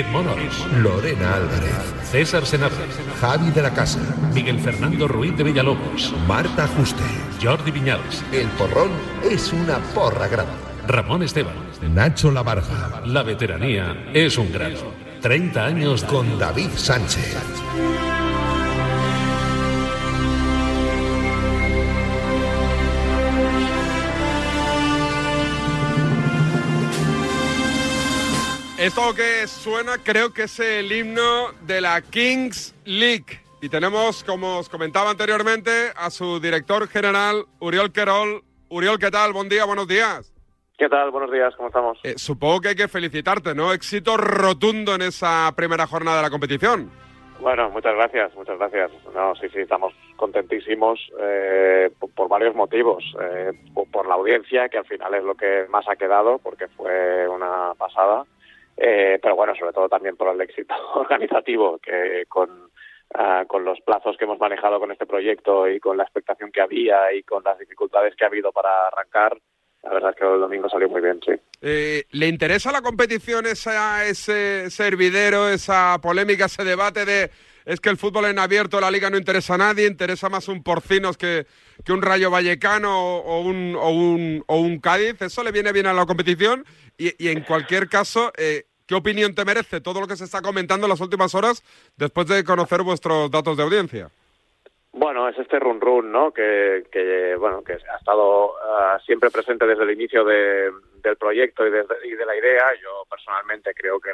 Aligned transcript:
Ed 0.00 0.06
Monos, 0.06 0.66
Lorena 0.78 1.34
Álvarez, 1.34 1.74
César 2.10 2.46
Senado, 2.46 2.74
Javi 3.20 3.50
de 3.50 3.60
la 3.60 3.74
Casa, 3.74 4.00
Miguel 4.32 4.58
Fernando 4.58 5.06
Ruiz 5.06 5.36
de 5.36 5.44
Villalobos, 5.44 6.14
Marta 6.26 6.66
Juste. 6.68 7.02
Jordi 7.42 7.70
Viñals, 7.70 8.24
El 8.32 8.48
porrón 8.48 8.88
es 9.22 9.52
una 9.52 9.76
porra 9.94 10.26
grande. 10.26 10.54
Ramón 10.86 11.22
Esteban. 11.22 11.52
Nacho 11.82 12.30
Labarja. 12.30 13.02
La 13.04 13.22
veteranía 13.22 14.10
es 14.14 14.38
un 14.38 14.50
grado. 14.50 14.90
30 15.20 15.66
años 15.66 16.02
Con 16.04 16.38
David 16.38 16.70
Sánchez. 16.76 17.36
Esto 28.80 29.14
que 29.14 29.46
suena 29.46 29.98
creo 30.02 30.32
que 30.32 30.44
es 30.44 30.58
el 30.58 30.90
himno 30.90 31.50
de 31.66 31.82
la 31.82 32.00
Kings 32.00 32.74
League. 32.86 33.38
Y 33.60 33.68
tenemos, 33.68 34.24
como 34.24 34.56
os 34.56 34.70
comentaba 34.70 35.10
anteriormente, 35.10 35.90
a 35.94 36.08
su 36.08 36.40
director 36.40 36.88
general, 36.88 37.44
Uriol 37.58 37.92
Querol. 37.92 38.42
Uriol, 38.70 38.98
¿qué 38.98 39.10
tal? 39.10 39.34
Buen 39.34 39.50
día, 39.50 39.66
buenos 39.66 39.86
días. 39.86 40.32
¿Qué 40.78 40.88
tal? 40.88 41.10
Buenos 41.10 41.30
días, 41.30 41.54
¿cómo 41.56 41.68
estamos? 41.68 41.98
Eh, 42.04 42.14
supongo 42.16 42.62
que 42.62 42.68
hay 42.68 42.74
que 42.74 42.88
felicitarte, 42.88 43.54
¿no? 43.54 43.70
Éxito 43.74 44.16
rotundo 44.16 44.94
en 44.94 45.02
esa 45.02 45.52
primera 45.54 45.86
jornada 45.86 46.16
de 46.16 46.22
la 46.22 46.30
competición. 46.30 46.90
Bueno, 47.38 47.68
muchas 47.68 47.94
gracias, 47.94 48.34
muchas 48.34 48.58
gracias. 48.58 48.90
No, 49.14 49.34
sí, 49.34 49.50
sí, 49.50 49.58
estamos 49.58 49.92
contentísimos 50.16 50.98
eh, 51.20 51.90
por, 51.98 52.10
por 52.14 52.28
varios 52.30 52.54
motivos. 52.54 53.04
Eh, 53.20 53.52
por, 53.74 53.90
por 53.90 54.08
la 54.08 54.14
audiencia, 54.14 54.70
que 54.70 54.78
al 54.78 54.86
final 54.86 55.12
es 55.12 55.22
lo 55.22 55.34
que 55.34 55.66
más 55.68 55.86
ha 55.86 55.96
quedado, 55.96 56.38
porque 56.38 56.66
fue 56.68 57.28
una 57.28 57.74
pasada. 57.76 58.24
Eh, 58.82 59.18
pero 59.20 59.36
bueno, 59.36 59.54
sobre 59.54 59.74
todo 59.74 59.90
también 59.90 60.16
por 60.16 60.34
el 60.34 60.40
éxito 60.40 60.74
organizativo, 60.94 61.78
que 61.78 62.24
con, 62.26 62.70
ah, 63.12 63.44
con 63.46 63.62
los 63.62 63.78
plazos 63.82 64.16
que 64.16 64.24
hemos 64.24 64.38
manejado 64.38 64.80
con 64.80 64.90
este 64.90 65.04
proyecto 65.04 65.68
y 65.68 65.78
con 65.78 65.98
la 65.98 66.04
expectación 66.04 66.50
que 66.50 66.62
había 66.62 67.12
y 67.12 67.22
con 67.22 67.44
las 67.44 67.58
dificultades 67.58 68.16
que 68.16 68.24
ha 68.24 68.28
habido 68.28 68.50
para 68.52 68.86
arrancar, 68.86 69.36
la 69.82 69.90
verdad 69.90 70.10
es 70.10 70.16
que 70.16 70.24
el 70.24 70.40
domingo 70.40 70.68
salió 70.70 70.88
muy 70.88 71.02
bien, 71.02 71.20
sí. 71.24 71.32
Eh, 71.60 72.04
¿Le 72.12 72.28
interesa 72.28 72.72
la 72.72 72.80
competición 72.80 73.46
esa, 73.46 74.06
ese, 74.06 74.66
hervidero, 74.78 75.50
esa 75.50 75.98
polémica, 76.02 76.46
ese 76.46 76.64
debate 76.64 77.04
de 77.04 77.30
es 77.66 77.80
que 77.80 77.90
el 77.90 77.98
fútbol 77.98 78.24
en 78.24 78.38
abierto, 78.38 78.80
la 78.80 78.90
liga 78.90 79.10
no 79.10 79.18
interesa 79.18 79.54
a 79.54 79.58
nadie, 79.58 79.86
interesa 79.86 80.30
más 80.30 80.48
un 80.48 80.62
Porcinos 80.62 81.18
que, 81.18 81.46
que 81.84 81.92
un 81.92 82.00
Rayo 82.00 82.30
Vallecano 82.30 83.18
o 83.18 83.42
un, 83.42 83.76
o, 83.76 83.90
un, 83.90 84.42
o 84.46 84.56
un 84.56 84.80
Cádiz? 84.80 85.20
¿Eso 85.20 85.44
le 85.44 85.52
viene 85.52 85.70
bien 85.70 85.86
a 85.86 85.92
la 85.92 86.06
competición? 86.06 86.64
Y, 86.96 87.22
y 87.22 87.28
en 87.28 87.42
cualquier 87.42 87.88
caso, 87.88 88.32
eh, 88.38 88.64
¿qué 88.90 88.96
opinión 88.96 89.36
te 89.36 89.44
merece 89.44 89.80
todo 89.80 90.00
lo 90.00 90.08
que 90.08 90.16
se 90.16 90.24
está 90.24 90.42
comentando 90.42 90.86
en 90.86 90.90
las 90.90 91.00
últimas 91.00 91.32
horas 91.36 91.62
después 91.96 92.26
de 92.26 92.42
conocer 92.42 92.82
vuestros 92.82 93.30
datos 93.30 93.56
de 93.56 93.62
audiencia? 93.62 94.10
Bueno, 94.92 95.28
es 95.28 95.38
este 95.38 95.60
run 95.60 95.80
run, 95.80 96.10
¿no? 96.10 96.32
Que, 96.32 96.82
que 96.90 97.36
bueno, 97.38 97.62
que 97.62 97.74
ha 97.74 97.96
estado 97.96 98.50
ah, 98.60 98.98
siempre 99.06 99.30
presente 99.30 99.64
desde 99.64 99.84
el 99.84 99.92
inicio 99.92 100.24
de, 100.24 100.70
del 101.02 101.16
proyecto 101.16 101.66
y 101.66 101.70
de, 101.70 101.84
y 102.04 102.10
de 102.12 102.26
la 102.26 102.36
idea. 102.36 102.66
Yo 102.82 103.04
personalmente 103.08 103.74
creo 103.74 104.00
que, 104.00 104.10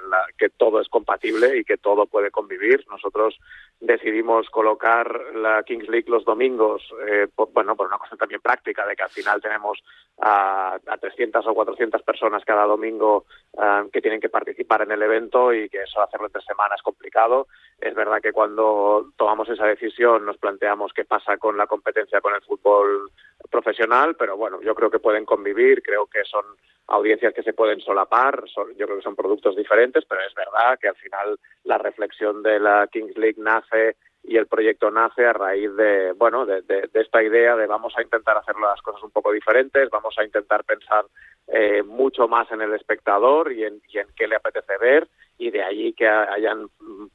todo 0.56 0.80
es 0.80 0.88
compatible 0.88 1.58
y 1.58 1.64
que 1.64 1.76
todo 1.76 2.06
puede 2.06 2.30
convivir. 2.30 2.84
Nosotros 2.88 3.38
decidimos 3.80 4.48
colocar 4.50 5.34
la 5.34 5.62
Kings 5.62 5.88
League 5.88 6.08
los 6.08 6.24
domingos, 6.24 6.82
eh, 7.08 7.28
por, 7.34 7.52
bueno, 7.52 7.76
por 7.76 7.86
una 7.86 7.98
cosa 7.98 8.16
también 8.16 8.40
práctica 8.40 8.86
de 8.86 8.96
que 8.96 9.02
al 9.02 9.10
final 9.10 9.40
tenemos 9.40 9.82
a, 10.18 10.78
a 10.86 10.96
300 10.98 11.46
o 11.46 11.54
400 11.54 12.02
personas 12.02 12.44
cada 12.44 12.64
domingo 12.64 13.26
ah, 13.58 13.84
que 13.92 14.00
tienen 14.00 14.20
que 14.20 14.28
participar 14.28 14.82
en 14.82 14.92
el 14.92 15.02
evento 15.02 15.52
y 15.52 15.68
que 15.68 15.82
eso 15.82 16.00
hacerlo 16.00 16.26
entre 16.26 16.42
semanas 16.42 16.76
es 16.76 16.82
complicado. 16.82 17.48
Es 17.78 17.94
verdad 17.94 18.22
que 18.22 18.32
cuando 18.32 19.12
tomamos 19.16 19.48
esa 19.48 19.66
decisión 19.66 20.24
nos 20.24 20.38
planteamos 20.38 20.92
qué 20.92 21.04
pasa 21.04 21.36
con 21.36 21.56
la 21.56 21.66
competencia 21.66 22.20
con 22.20 22.34
el 22.34 22.42
fútbol 22.42 23.10
profesional, 23.50 24.16
pero 24.16 24.36
bueno, 24.36 24.60
yo 24.62 24.74
creo 24.74 24.90
que 24.90 24.98
pueden 24.98 25.24
convivir, 25.24 25.82
creo 25.82 26.06
que 26.06 26.24
son 26.24 26.44
audiencias 26.88 27.34
que 27.34 27.42
se 27.42 27.52
pueden 27.52 27.80
solapar, 27.80 28.44
son, 28.52 28.74
yo 28.76 28.86
creo 28.86 28.98
que 28.98 29.04
son 29.04 29.16
productos 29.16 29.56
diferentes, 29.56 30.04
pero 30.04 30.20
es 30.22 30.34
verdad 30.34 30.78
que 30.80 30.88
al 30.88 30.96
final 30.96 31.38
la 31.64 31.78
reflexión 31.78 32.42
de 32.42 32.60
la 32.60 32.86
Kings 32.90 33.16
League 33.16 33.38
nace 33.38 33.96
y 34.22 34.36
el 34.36 34.46
proyecto 34.46 34.90
nace 34.90 35.24
a 35.24 35.32
raíz 35.32 35.74
de 35.76 36.12
bueno 36.12 36.46
de, 36.46 36.62
de, 36.62 36.88
de, 36.92 37.00
esta 37.00 37.22
idea 37.22 37.54
de 37.54 37.66
vamos 37.66 37.94
a 37.96 38.02
intentar 38.02 38.36
hacer 38.36 38.56
las 38.56 38.80
cosas 38.82 39.02
un 39.02 39.10
poco 39.10 39.30
diferentes, 39.32 39.88
vamos 39.90 40.16
a 40.18 40.24
intentar 40.24 40.64
pensar 40.64 41.04
eh, 41.48 41.82
mucho 41.84 42.26
más 42.26 42.50
en 42.50 42.60
el 42.60 42.74
espectador 42.74 43.52
y 43.52 43.64
en, 43.64 43.80
y 43.88 43.98
en 43.98 44.08
qué 44.16 44.26
le 44.26 44.36
apetece 44.36 44.78
ver 44.78 45.08
y 45.38 45.50
de 45.50 45.62
allí 45.62 45.92
que 45.92 46.08
hayan 46.08 46.68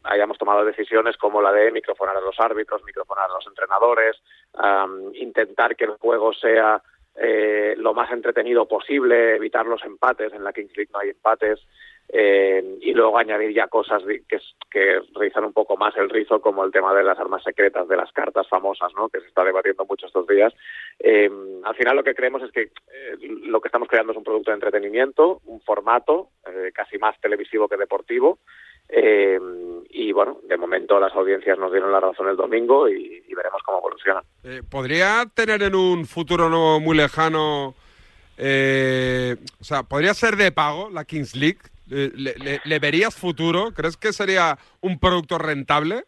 hayamos 0.03 0.37
tomado 0.37 0.63
decisiones 0.63 1.17
como 1.17 1.41
la 1.41 1.51
de 1.51 1.71
microfonar 1.71 2.15
a 2.15 2.21
los 2.21 2.39
árbitros, 2.39 2.83
microfonar 2.83 3.29
a 3.29 3.33
los 3.33 3.47
entrenadores, 3.47 4.21
um, 4.53 5.13
intentar 5.15 5.75
que 5.75 5.85
el 5.85 5.97
juego 5.97 6.33
sea 6.33 6.81
eh, 7.15 7.75
lo 7.77 7.93
más 7.93 8.11
entretenido 8.11 8.67
posible, 8.67 9.35
evitar 9.35 9.65
los 9.65 9.83
empates, 9.83 10.33
en 10.33 10.43
la 10.43 10.53
Kings 10.53 10.75
League 10.75 10.91
no 10.93 10.99
hay 10.99 11.09
empates, 11.09 11.59
eh, 12.13 12.77
y 12.81 12.93
luego 12.93 13.17
añadir 13.17 13.53
ya 13.53 13.67
cosas 13.67 14.03
que, 14.27 14.37
que 14.69 14.99
rizan 15.15 15.45
un 15.45 15.53
poco 15.53 15.77
más 15.77 15.95
el 15.95 16.09
rizo, 16.09 16.41
como 16.41 16.65
el 16.65 16.71
tema 16.71 16.93
de 16.93 17.03
las 17.03 17.17
armas 17.17 17.41
secretas, 17.43 17.87
de 17.87 17.95
las 17.95 18.11
cartas 18.11 18.47
famosas, 18.49 18.91
¿no? 18.95 19.07
que 19.09 19.21
se 19.21 19.27
está 19.27 19.43
debatiendo 19.45 19.85
mucho 19.85 20.07
estos 20.07 20.27
días. 20.27 20.53
Eh, 20.99 21.29
al 21.63 21.75
final 21.75 21.95
lo 21.95 22.03
que 22.03 22.13
creemos 22.13 22.43
es 22.43 22.51
que 22.51 22.61
eh, 22.63 23.17
lo 23.43 23.61
que 23.61 23.69
estamos 23.69 23.87
creando 23.87 24.11
es 24.11 24.17
un 24.17 24.23
producto 24.23 24.51
de 24.51 24.55
entretenimiento, 24.55 25.41
un 25.45 25.61
formato 25.61 26.29
casi 26.73 26.97
más 26.97 27.19
televisivo 27.21 27.69
que 27.69 27.77
deportivo, 27.77 28.39
y 29.89 30.11
bueno, 30.11 30.39
de 30.43 30.57
momento 30.57 30.99
las 30.99 31.13
audiencias 31.13 31.57
nos 31.57 31.71
dieron 31.71 31.91
la 31.91 32.01
razón 32.01 32.27
el 32.27 32.35
domingo 32.35 32.89
y, 32.89 33.23
y 33.25 33.33
veremos 33.33 33.61
cómo 33.63 33.77
evoluciona. 33.77 34.21
¿Podría 34.69 35.25
tener 35.33 35.63
en 35.63 35.75
un 35.75 36.05
futuro 36.05 36.49
no 36.49 36.79
muy 36.81 36.97
lejano, 36.97 37.75
eh, 38.43 39.35
o 39.59 39.63
sea, 39.63 39.83
podría 39.83 40.15
ser 40.15 40.35
de 40.35 40.51
pago 40.51 40.89
la 40.89 41.05
Kings 41.05 41.35
League? 41.35 41.59
¿Le, 41.91 42.33
le, 42.35 42.61
¿Le, 42.63 42.79
verías 42.79 43.13
futuro? 43.13 43.73
¿Crees 43.75 43.97
que 43.97 44.13
sería 44.13 44.57
un 44.79 44.97
producto 44.97 45.37
rentable? 45.37 46.05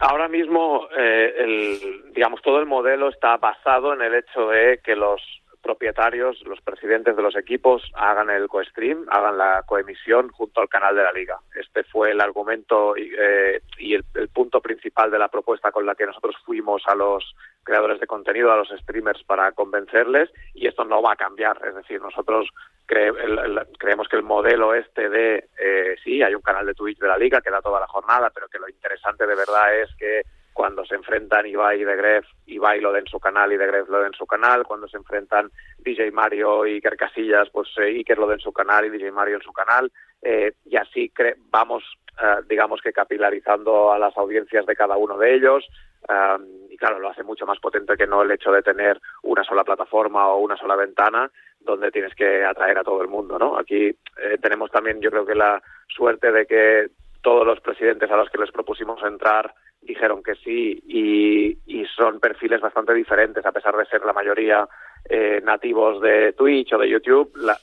Ahora 0.00 0.28
mismo, 0.28 0.86
eh, 0.98 1.80
digamos, 2.14 2.42
todo 2.42 2.58
el 2.58 2.66
modelo 2.66 3.08
está 3.08 3.38
basado 3.38 3.94
en 3.94 4.02
el 4.02 4.14
hecho 4.16 4.48
de 4.48 4.80
que 4.84 4.94
los 4.94 5.22
propietarios, 5.62 6.42
los 6.46 6.60
presidentes 6.60 7.16
de 7.16 7.22
los 7.22 7.36
equipos 7.36 7.82
hagan 7.94 8.30
el 8.30 8.48
co-stream, 8.48 9.06
hagan 9.10 9.38
la 9.38 9.62
coemisión 9.66 10.28
junto 10.30 10.60
al 10.60 10.68
canal 10.68 10.96
de 10.96 11.02
la 11.02 11.12
liga. 11.12 11.38
Este 11.54 11.84
fue 11.84 12.12
el 12.12 12.20
argumento 12.20 12.94
eh, 12.96 13.60
y 13.78 13.94
el, 13.94 14.04
punto 14.32 14.60
principal 14.60 15.10
de 15.10 15.18
la 15.18 15.28
propuesta 15.28 15.70
con 15.70 15.86
la 15.86 15.94
que 15.94 16.06
nosotros 16.06 16.36
fuimos 16.44 16.82
a 16.86 16.94
los 16.94 17.34
creadores 17.62 18.00
de 18.00 18.06
contenido, 18.06 18.52
a 18.52 18.56
los 18.56 18.68
streamers 18.68 19.22
para 19.24 19.52
convencerles 19.52 20.30
y 20.54 20.66
esto 20.66 20.84
no 20.84 21.02
va 21.02 21.12
a 21.12 21.16
cambiar. 21.16 21.60
Es 21.66 21.74
decir, 21.74 22.00
nosotros 22.00 22.48
cre 22.86 23.08
el, 23.08 23.66
creemos 23.78 24.08
que 24.08 24.16
el 24.16 24.22
modelo 24.22 24.74
este 24.74 25.08
de, 25.08 25.48
eh, 25.58 25.96
sí, 26.02 26.22
hay 26.22 26.34
un 26.34 26.42
canal 26.42 26.66
de 26.66 26.74
Twitch 26.74 26.98
de 26.98 27.08
la 27.08 27.18
liga 27.18 27.40
que 27.40 27.50
da 27.50 27.60
toda 27.60 27.80
la 27.80 27.86
jornada, 27.86 28.30
pero 28.30 28.48
que 28.48 28.58
lo 28.58 28.68
interesante 28.68 29.26
de 29.26 29.34
verdad 29.34 29.78
es 29.80 29.94
que 29.96 30.22
cuando 30.52 30.84
se 30.84 30.94
enfrentan 30.94 31.46
Ibai 31.46 31.80
y 31.80 31.84
De 31.84 31.96
Gref, 31.96 32.26
Ibai 32.46 32.80
lo 32.80 32.92
den 32.92 33.06
su 33.06 33.18
canal 33.18 33.52
y 33.52 33.56
De 33.56 33.66
Gref 33.66 33.88
lo 33.88 34.00
den 34.00 34.12
su 34.12 34.26
canal, 34.26 34.64
cuando 34.64 34.88
se 34.88 34.96
enfrentan 34.96 35.50
DJ 35.78 36.10
Mario 36.10 36.66
y 36.66 36.74
Iker 36.74 36.96
Casillas, 36.96 37.48
pues 37.50 37.68
eh, 37.78 37.86
Iker 37.86 38.18
lo 38.18 38.26
den 38.26 38.40
su 38.40 38.52
canal 38.52 38.84
y 38.84 38.90
DJ 38.90 39.12
Mario 39.12 39.36
en 39.36 39.42
su 39.42 39.52
canal, 39.52 39.90
eh, 40.22 40.52
y 40.64 40.76
así 40.76 41.12
vamos, 41.50 41.82
uh, 42.20 42.42
digamos 42.46 42.80
que 42.82 42.92
capilarizando 42.92 43.92
a 43.92 43.98
las 43.98 44.16
audiencias 44.16 44.66
de 44.66 44.76
cada 44.76 44.96
uno 44.96 45.16
de 45.16 45.34
ellos, 45.34 45.66
um, 46.08 46.44
y 46.68 46.76
claro, 46.76 46.98
lo 46.98 47.08
hace 47.08 47.22
mucho 47.22 47.46
más 47.46 47.58
potente 47.58 47.96
que 47.96 48.06
no 48.06 48.22
el 48.22 48.30
hecho 48.30 48.52
de 48.52 48.62
tener 48.62 49.00
una 49.22 49.44
sola 49.44 49.64
plataforma 49.64 50.28
o 50.28 50.40
una 50.40 50.56
sola 50.56 50.76
ventana 50.76 51.30
donde 51.60 51.90
tienes 51.90 52.14
que 52.14 52.44
atraer 52.44 52.78
a 52.78 52.84
todo 52.84 53.02
el 53.02 53.08
mundo, 53.08 53.38
¿no? 53.38 53.58
Aquí 53.58 53.86
eh, 53.86 54.38
tenemos 54.40 54.70
también, 54.70 55.00
yo 55.00 55.10
creo 55.10 55.26
que 55.26 55.34
la 55.34 55.62
suerte 55.88 56.32
de 56.32 56.46
que 56.46 56.88
todos 57.22 57.46
los 57.46 57.60
presidentes 57.60 58.10
a 58.10 58.16
los 58.16 58.30
que 58.30 58.38
les 58.38 58.50
propusimos 58.50 59.02
entrar 59.02 59.54
dijeron 59.82 60.22
que 60.22 60.34
sí 60.34 60.82
y, 60.86 61.58
y, 61.66 61.86
son 61.96 62.20
perfiles 62.20 62.60
bastante 62.60 62.92
diferentes, 62.92 63.44
a 63.44 63.52
pesar 63.52 63.76
de 63.76 63.86
ser 63.86 64.04
la 64.04 64.12
mayoría 64.12 64.68
eh, 65.08 65.40
nativos 65.42 66.00
de 66.02 66.34
Twitch 66.34 66.72
o 66.74 66.78
de 66.78 66.90
YouTube, 66.90 67.32
la, 67.36 67.56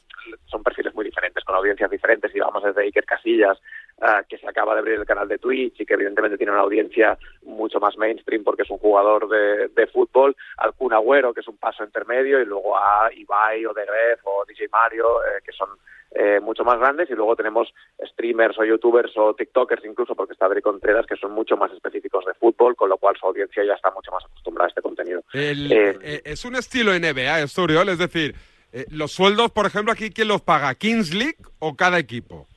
son 0.45 0.63
perfiles 0.63 0.93
muy 0.93 1.05
diferentes, 1.05 1.43
con 1.43 1.55
audiencias 1.55 1.89
diferentes, 1.89 2.33
y 2.35 2.39
vamos 2.39 2.63
desde 2.63 2.81
Iker 2.83 3.05
Casillas, 3.05 3.57
uh, 4.01 4.25
que 4.27 4.37
se 4.37 4.47
acaba 4.47 4.73
de 4.73 4.79
abrir 4.79 4.99
el 4.99 5.05
canal 5.05 5.27
de 5.27 5.37
Twitch 5.37 5.79
y 5.79 5.85
que 5.85 5.93
evidentemente 5.93 6.37
tiene 6.37 6.51
una 6.51 6.61
audiencia 6.61 7.17
mucho 7.43 7.79
más 7.79 7.97
mainstream 7.97 8.43
porque 8.43 8.63
es 8.63 8.69
un 8.69 8.77
jugador 8.77 9.27
de, 9.29 9.67
de 9.69 9.87
fútbol, 9.87 10.35
al 10.57 10.73
Kun 10.73 10.93
Agüero, 10.93 11.33
que 11.33 11.41
es 11.41 11.47
un 11.47 11.57
paso 11.57 11.83
intermedio, 11.83 12.41
y 12.41 12.45
luego 12.45 12.77
a 12.77 13.09
Ibai 13.13 13.65
o 13.65 13.73
Gref 13.73 14.21
o 14.23 14.45
DJ 14.45 14.67
Mario, 14.69 15.23
eh, 15.23 15.41
que 15.43 15.51
son 15.51 15.69
eh, 16.11 16.39
mucho 16.39 16.63
más 16.63 16.79
grandes 16.79 17.09
y 17.09 17.13
luego 17.13 17.35
tenemos 17.35 17.67
streamers 18.11 18.57
o 18.57 18.63
youtubers 18.63 19.11
o 19.17 19.33
tiktokers 19.33 19.83
incluso 19.83 20.15
porque 20.15 20.33
está 20.33 20.45
Adri 20.45 20.61
Contreras 20.61 21.05
que 21.05 21.17
son 21.17 21.31
mucho 21.33 21.57
más 21.57 21.71
específicos 21.73 22.23
de 22.25 22.33
fútbol 22.33 22.75
con 22.75 22.89
lo 22.89 22.97
cual 22.97 23.15
su 23.19 23.27
audiencia 23.27 23.63
ya 23.65 23.73
está 23.73 23.91
mucho 23.91 24.11
más 24.11 24.23
acostumbrada 24.23 24.67
a 24.67 24.69
este 24.69 24.81
contenido. 24.81 25.21
El, 25.33 25.71
eh, 25.71 25.97
eh, 26.01 26.21
es 26.23 26.45
un 26.45 26.55
estilo 26.55 26.97
NBA 26.97 27.41
esto 27.41 27.63
Uriol, 27.63 27.89
es 27.89 27.99
decir, 27.99 28.33
eh, 28.81 28.85
los 28.89 29.11
sueldos 29.11 29.51
por 29.51 29.65
ejemplo 29.65 29.91
aquí 29.91 30.09
quién 30.09 30.27
los 30.27 30.41
paga, 30.41 30.73
Kings 30.75 31.13
League 31.13 31.37
o 31.59 31.75
cada 31.75 31.99
equipo? 31.99 32.47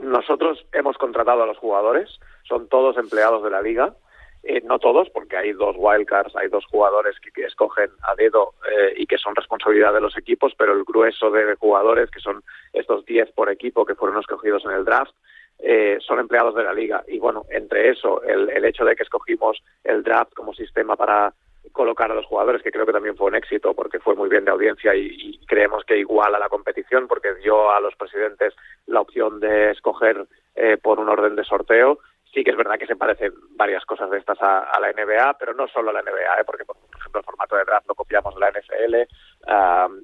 nosotros 0.00 0.64
hemos 0.72 0.96
contratado 0.98 1.42
a 1.42 1.46
los 1.46 1.58
jugadores, 1.58 2.18
son 2.44 2.68
todos 2.68 2.96
empleados 2.96 3.42
de 3.44 3.50
la 3.50 3.62
liga, 3.62 3.94
eh, 4.42 4.62
no 4.64 4.78
todos, 4.78 5.10
porque 5.10 5.36
hay 5.36 5.52
dos 5.52 5.76
wildcards, 5.78 6.34
hay 6.34 6.48
dos 6.48 6.64
jugadores 6.66 7.16
que, 7.20 7.44
escogen 7.44 7.90
a 8.02 8.14
dedo 8.14 8.54
eh, 8.70 8.94
y 8.96 9.06
que 9.06 9.18
son 9.18 9.36
responsabilidad 9.36 9.92
de 9.92 10.00
los 10.00 10.16
equipos, 10.16 10.54
pero 10.56 10.72
el 10.72 10.84
grueso 10.84 11.30
de 11.30 11.54
jugadores, 11.56 12.10
que 12.10 12.20
son 12.20 12.42
estos 12.72 13.04
10 13.04 13.32
por 13.32 13.50
equipo 13.50 13.84
que 13.84 13.94
fueron 13.94 14.18
escogidos 14.18 14.64
en 14.64 14.72
el 14.72 14.84
draft, 14.84 15.12
eh, 15.58 15.98
son 16.00 16.18
empleados 16.18 16.54
de 16.54 16.64
la 16.64 16.72
liga. 16.72 17.04
Y 17.06 17.18
bueno, 17.18 17.44
entre 17.50 17.90
eso, 17.90 18.22
el, 18.22 18.48
el 18.48 18.64
hecho 18.64 18.84
de 18.86 18.96
que 18.96 19.02
escogimos 19.02 19.62
el 19.84 20.02
draft 20.02 20.32
como 20.32 20.54
sistema 20.54 20.96
para 20.96 21.34
colocar 21.72 22.10
a 22.10 22.14
los 22.14 22.26
jugadores, 22.26 22.62
que 22.62 22.72
creo 22.72 22.86
que 22.86 22.92
también 22.92 23.16
fue 23.16 23.28
un 23.28 23.36
éxito 23.36 23.74
porque 23.74 24.00
fue 24.00 24.14
muy 24.14 24.28
bien 24.28 24.44
de 24.44 24.50
audiencia 24.50 24.94
y, 24.94 25.06
y, 25.06 25.46
creemos 25.46 25.84
que 25.84 25.98
iguala 25.98 26.38
la 26.38 26.48
competición 26.48 27.06
porque 27.06 27.34
dio 27.34 27.70
a 27.70 27.80
los 27.80 27.94
presidentes 27.96 28.54
la 28.86 29.00
opción 29.00 29.40
de 29.40 29.70
escoger 29.70 30.26
eh, 30.54 30.76
por 30.76 30.98
un 30.98 31.08
orden 31.08 31.36
de 31.36 31.44
sorteo 31.44 31.98
sí 32.32 32.44
que 32.44 32.50
es 32.50 32.56
verdad 32.56 32.78
que 32.78 32.86
se 32.86 32.96
parecen 32.96 33.32
varias 33.56 33.84
cosas 33.84 34.10
de 34.10 34.18
estas 34.18 34.38
a, 34.40 34.78
la 34.80 34.92
NBA, 34.92 35.36
pero 35.38 35.54
no 35.54 35.66
solo 35.68 35.90
a 35.90 35.92
la 35.92 36.02
NBA, 36.02 36.40
¿eh? 36.40 36.44
porque 36.46 36.64
por 36.64 36.76
ejemplo 36.76 37.20
el 37.20 37.24
formato 37.24 37.56
de 37.56 37.64
draft 37.64 37.88
lo 37.88 37.94
copiamos 37.94 38.34
de 38.34 38.40
la 38.40 38.50
NFL, 38.50 38.94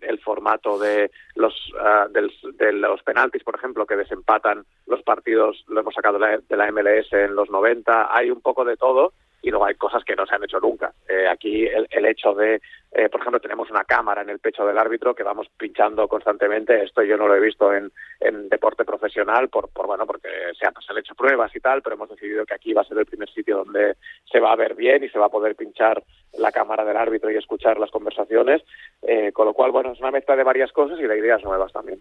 el 0.02 0.20
formato 0.20 0.78
de 0.78 1.10
los 1.34 1.54
uh, 1.74 2.10
del, 2.10 2.32
de 2.54 2.72
los 2.72 3.02
penaltis, 3.02 3.44
por 3.44 3.54
ejemplo, 3.54 3.86
que 3.86 3.96
desempatan 3.96 4.64
los 4.86 5.02
partidos, 5.02 5.64
lo 5.68 5.80
hemos 5.80 5.94
sacado 5.94 6.18
de 6.18 6.56
la 6.56 6.72
MLS 6.72 7.12
en 7.12 7.34
los 7.34 7.48
90, 7.50 8.14
hay 8.14 8.30
un 8.30 8.40
poco 8.40 8.64
de 8.64 8.76
todo 8.76 9.12
y 9.42 9.50
luego 9.50 9.66
hay 9.66 9.74
cosas 9.74 10.04
que 10.04 10.16
no 10.16 10.26
se 10.26 10.34
han 10.34 10.44
hecho 10.44 10.58
nunca. 10.60 10.92
Eh, 11.08 11.26
aquí 11.28 11.66
el, 11.66 11.86
el, 11.90 12.06
hecho 12.06 12.34
de, 12.34 12.60
eh, 12.92 13.08
por 13.08 13.20
ejemplo, 13.20 13.40
tenemos 13.40 13.70
una 13.70 13.84
cámara 13.84 14.22
en 14.22 14.30
el 14.30 14.38
pecho 14.38 14.66
del 14.66 14.78
árbitro 14.78 15.14
que 15.14 15.22
vamos 15.22 15.48
pinchando 15.56 16.08
constantemente. 16.08 16.82
Esto 16.82 17.02
yo 17.02 17.16
no 17.16 17.28
lo 17.28 17.36
he 17.36 17.40
visto 17.40 17.72
en, 17.72 17.92
en 18.20 18.48
deporte 18.48 18.84
profesional, 18.84 19.48
por, 19.48 19.68
por 19.68 19.86
bueno, 19.86 20.06
porque 20.06 20.28
se, 20.58 20.66
ha, 20.66 20.72
se 20.80 20.92
han 20.92 20.98
hecho 20.98 21.14
pruebas 21.14 21.54
y 21.54 21.60
tal, 21.60 21.82
pero 21.82 21.94
hemos 21.94 22.10
decidido 22.10 22.44
que 22.44 22.54
aquí 22.54 22.72
va 22.72 22.82
a 22.82 22.86
ser 22.86 22.98
el 22.98 23.06
primer 23.06 23.30
sitio 23.30 23.58
donde 23.58 23.96
se 24.30 24.40
va 24.40 24.52
a 24.52 24.56
ver 24.56 24.74
bien 24.74 25.04
y 25.04 25.08
se 25.08 25.18
va 25.18 25.26
a 25.26 25.30
poder 25.30 25.54
pinchar 25.54 26.02
la 26.38 26.50
cámara 26.52 26.84
del 26.84 26.96
árbitro 26.96 27.30
y 27.30 27.36
escuchar 27.36 27.78
las 27.78 27.90
conversaciones. 27.90 28.62
Eh, 29.02 29.32
con 29.32 29.46
lo 29.46 29.54
cual, 29.54 29.70
bueno, 29.70 29.92
es 29.92 30.00
una 30.00 30.10
mezcla 30.10 30.36
de 30.36 30.44
varias 30.44 30.72
cosas 30.72 30.98
y 30.98 31.04
de 31.04 31.18
ideas 31.18 31.42
nuevas 31.44 31.72
también. 31.72 32.00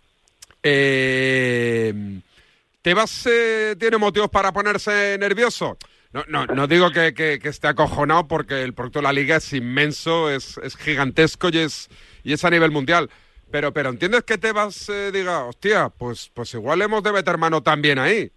Eh, 0.63 1.93
¿Tebas 2.81 3.27
eh, 3.27 3.75
tiene 3.79 3.97
motivos 3.97 4.29
para 4.29 4.51
ponerse 4.51 5.17
nervioso? 5.19 5.77
No, 6.15 6.23
no, 6.29 6.45
no 6.45 6.65
digo 6.65 6.91
que, 6.91 7.13
que, 7.13 7.39
que, 7.39 7.50
esté 7.50 7.67
acojonado 7.67 8.25
porque 8.25 8.62
el 8.62 8.73
producto 8.73 9.00
de 9.00 9.03
la 9.03 9.12
liga 9.12 9.35
es 9.35 9.51
inmenso, 9.51 10.31
es, 10.31 10.57
es 10.59 10.77
gigantesco 10.77 11.50
y 11.51 11.57
es, 11.57 11.89
y 12.23 12.31
es 12.31 12.45
a 12.45 12.50
nivel 12.50 12.71
mundial. 12.71 13.09
Pero, 13.51 13.73
pero 13.73 13.89
¿entiendes 13.89 14.23
que 14.23 14.38
Tebas 14.38 14.88
eh, 14.88 15.12
diga, 15.12 15.44
hostia, 15.44 15.89
pues, 15.89 16.31
pues 16.33 16.53
igual 16.53 16.81
hemos 16.81 17.03
de 17.03 17.12
meter 17.12 17.38
mano 17.38 17.62
también 17.62 18.00
ahí? 18.00 18.31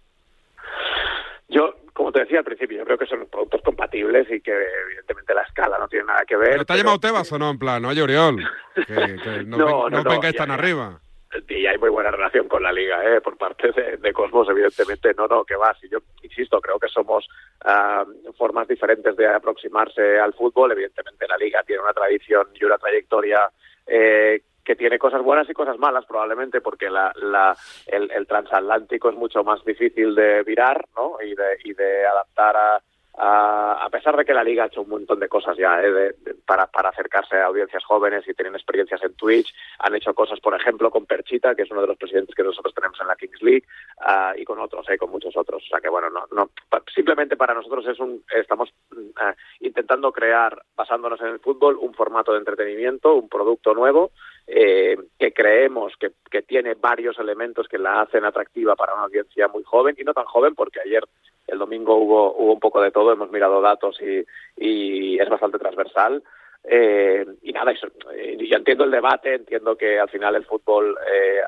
Yo, 1.47 1.73
como 1.93 2.11
te 2.11 2.19
decía 2.19 2.39
al 2.39 2.43
principio, 2.43 2.79
yo 2.79 2.83
creo 2.83 2.97
que 2.97 3.05
son 3.05 3.25
productos 3.31 3.61
compatibles 3.61 4.27
y 4.29 4.41
que 4.41 4.51
evidentemente 4.51 5.33
la 5.33 5.43
escala 5.43 5.79
no 5.79 5.87
tiene 5.87 6.03
nada 6.03 6.25
que 6.27 6.35
ver. 6.35 6.51
¿Pero 6.51 6.65
te 6.65 6.73
ha 6.73 6.75
llamado 6.75 6.99
Tebas 6.99 7.31
o 7.31 7.39
no? 7.39 7.49
En 7.49 7.59
plan, 7.59 7.85
oye, 7.85 8.01
Oriol, 8.01 8.45
que, 8.75 8.83
que 8.83 9.43
no, 9.45 9.57
no, 9.57 9.89
no, 9.89 10.03
no 10.03 10.09
vengáis 10.09 10.35
tan 10.35 10.51
arriba 10.51 10.99
y 11.47 11.65
hay 11.67 11.77
muy 11.77 11.89
buena 11.89 12.11
relación 12.11 12.47
con 12.47 12.63
la 12.63 12.71
liga 12.71 13.03
¿eh? 13.03 13.21
por 13.21 13.37
parte 13.37 13.71
de, 13.71 13.97
de, 13.97 14.13
Cosmos 14.13 14.47
evidentemente. 14.49 15.13
No 15.15 15.27
no 15.27 15.43
que 15.43 15.55
va 15.55 15.73
si 15.75 15.87
yo 15.89 15.99
insisto 16.23 16.59
creo 16.59 16.79
que 16.79 16.87
somos 16.87 17.27
uh, 17.65 18.33
formas 18.33 18.67
diferentes 18.67 19.15
de 19.15 19.27
aproximarse 19.27 20.19
al 20.19 20.33
fútbol. 20.33 20.71
Evidentemente 20.71 21.27
la 21.27 21.37
liga 21.37 21.63
tiene 21.63 21.83
una 21.83 21.93
tradición 21.93 22.47
y 22.53 22.63
una 22.63 22.77
trayectoria 22.77 23.49
eh, 23.85 24.41
que 24.63 24.75
tiene 24.75 24.99
cosas 24.99 25.21
buenas 25.21 25.49
y 25.49 25.53
cosas 25.53 25.77
malas 25.77 26.05
probablemente 26.05 26.61
porque 26.61 26.89
la, 26.89 27.11
la 27.21 27.55
el, 27.87 28.11
el, 28.11 28.27
transatlántico 28.27 29.09
es 29.09 29.15
mucho 29.15 29.43
más 29.43 29.63
difícil 29.65 30.13
de 30.13 30.43
virar 30.43 30.85
no 30.95 31.17
y 31.21 31.33
de, 31.35 31.57
y 31.63 31.73
de 31.73 32.05
adaptar 32.05 32.55
a 32.55 32.81
a 33.21 33.89
pesar 33.91 34.15
de 34.15 34.23
que 34.23 34.33
la 34.33 34.43
liga 34.43 34.63
ha 34.63 34.67
hecho 34.67 34.81
un 34.81 34.89
montón 34.89 35.19
de 35.19 35.27
cosas 35.27 35.57
ya 35.57 35.81
¿eh? 35.81 35.91
de, 35.91 36.15
para, 36.45 36.67
para 36.67 36.89
acercarse 36.89 37.35
a 37.35 37.47
audiencias 37.47 37.83
jóvenes 37.83 38.25
y 38.27 38.33
tienen 38.33 38.55
experiencias 38.55 39.03
en 39.03 39.13
Twitch, 39.15 39.53
han 39.79 39.95
hecho 39.95 40.13
cosas, 40.13 40.39
por 40.39 40.55
ejemplo, 40.55 40.89
con 40.89 41.05
Perchita, 41.05 41.53
que 41.53 41.63
es 41.63 41.71
uno 41.71 41.81
de 41.81 41.87
los 41.87 41.97
presidentes 41.97 42.33
que 42.33 42.43
nosotros 42.43 42.73
tenemos 42.73 42.99
en 43.01 43.07
la 43.07 43.17
Kings 43.17 43.41
League, 43.41 43.65
uh, 43.97 44.39
y 44.39 44.45
con 44.45 44.59
otros, 44.59 44.87
¿eh? 44.89 44.97
con 44.97 45.11
muchos 45.11 45.35
otros. 45.35 45.61
O 45.63 45.67
sea 45.67 45.81
que, 45.81 45.89
bueno, 45.89 46.09
no, 46.09 46.27
no 46.31 46.49
simplemente 46.93 47.35
para 47.35 47.53
nosotros 47.53 47.85
es 47.87 47.99
un, 47.99 48.23
estamos 48.33 48.73
uh, 48.95 49.33
intentando 49.59 50.13
crear, 50.13 50.61
basándonos 50.75 51.19
en 51.19 51.27
el 51.27 51.39
fútbol, 51.39 51.77
un 51.77 51.93
formato 51.93 52.31
de 52.31 52.39
entretenimiento, 52.39 53.15
un 53.15 53.27
producto 53.27 53.73
nuevo, 53.73 54.11
eh, 54.47 54.97
que 55.19 55.33
creemos 55.33 55.93
que, 55.99 56.11
que 56.31 56.41
tiene 56.41 56.73
varios 56.73 57.19
elementos 57.19 57.67
que 57.67 57.77
la 57.77 58.01
hacen 58.01 58.23
atractiva 58.23 58.75
para 58.75 58.93
una 58.93 59.03
audiencia 59.03 59.47
muy 59.49 59.63
joven, 59.63 59.95
y 59.97 60.03
no 60.03 60.13
tan 60.13 60.25
joven, 60.25 60.55
porque 60.55 60.79
ayer 60.79 61.03
el 61.51 61.59
domingo 61.59 61.95
hubo, 61.95 62.33
hubo 62.35 62.53
un 62.53 62.59
poco 62.59 62.81
de 62.81 62.91
todo, 62.91 63.11
hemos 63.11 63.31
mirado 63.31 63.61
datos 63.61 63.99
y, 64.01 64.25
y 64.57 65.19
es 65.19 65.29
bastante 65.29 65.59
transversal. 65.59 66.23
Eh, 66.63 67.25
y 67.41 67.53
nada, 67.53 67.71
eh, 67.71 68.37
yo 68.37 68.57
entiendo 68.57 68.83
el 68.83 68.91
debate, 68.91 69.33
entiendo 69.33 69.75
que 69.77 69.99
al 69.99 70.09
final 70.09 70.35
el 70.35 70.45
fútbol 70.45 70.97
eh, 71.09 71.39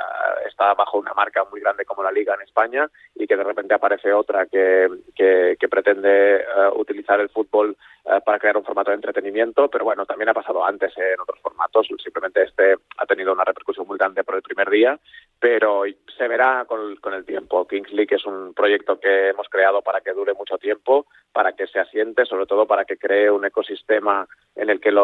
está 0.47 0.73
bajo 0.73 0.97
una 0.97 1.13
marca 1.13 1.43
muy 1.45 1.59
grande 1.59 1.85
como 1.85 2.03
la 2.03 2.11
Liga 2.11 2.33
en 2.35 2.41
España 2.41 2.89
y 3.15 3.27
que 3.27 3.35
de 3.35 3.43
repente 3.43 3.73
aparece 3.73 4.13
otra 4.13 4.45
que, 4.45 4.87
que, 5.15 5.57
que 5.59 5.69
pretende 5.69 6.43
uh, 6.55 6.79
utilizar 6.79 7.19
el 7.19 7.29
fútbol 7.29 7.75
uh, 8.05 8.21
para 8.23 8.39
crear 8.39 8.57
un 8.57 8.63
formato 8.63 8.91
de 8.91 8.95
entretenimiento, 8.95 9.69
pero 9.69 9.85
bueno, 9.85 10.05
también 10.05 10.29
ha 10.29 10.33
pasado 10.33 10.63
antes 10.65 10.97
en 10.97 11.19
otros 11.19 11.39
formatos, 11.41 11.87
simplemente 12.01 12.43
este 12.43 12.75
ha 12.97 13.05
tenido 13.05 13.33
una 13.33 13.43
repercusión 13.43 13.87
muy 13.87 13.97
grande 13.97 14.23
por 14.23 14.35
el 14.35 14.41
primer 14.41 14.69
día, 14.69 14.99
pero 15.39 15.83
se 16.17 16.27
verá 16.27 16.65
con, 16.65 16.95
con 16.97 17.13
el 17.13 17.25
tiempo. 17.25 17.67
Kings 17.67 17.91
League 17.91 18.15
es 18.15 18.25
un 18.25 18.53
proyecto 18.53 18.99
que 18.99 19.29
hemos 19.29 19.49
creado 19.49 19.81
para 19.81 20.01
que 20.01 20.13
dure 20.13 20.33
mucho 20.33 20.57
tiempo, 20.57 21.05
para 21.33 21.53
que 21.53 21.67
se 21.67 21.79
asiente, 21.79 22.25
sobre 22.25 22.45
todo 22.45 22.65
para 22.67 22.85
que 22.85 22.97
cree 22.97 23.31
un 23.31 23.45
ecosistema 23.45 24.27
en 24.55 24.69
el 24.69 24.79
que 24.79 24.91
los 24.91 25.00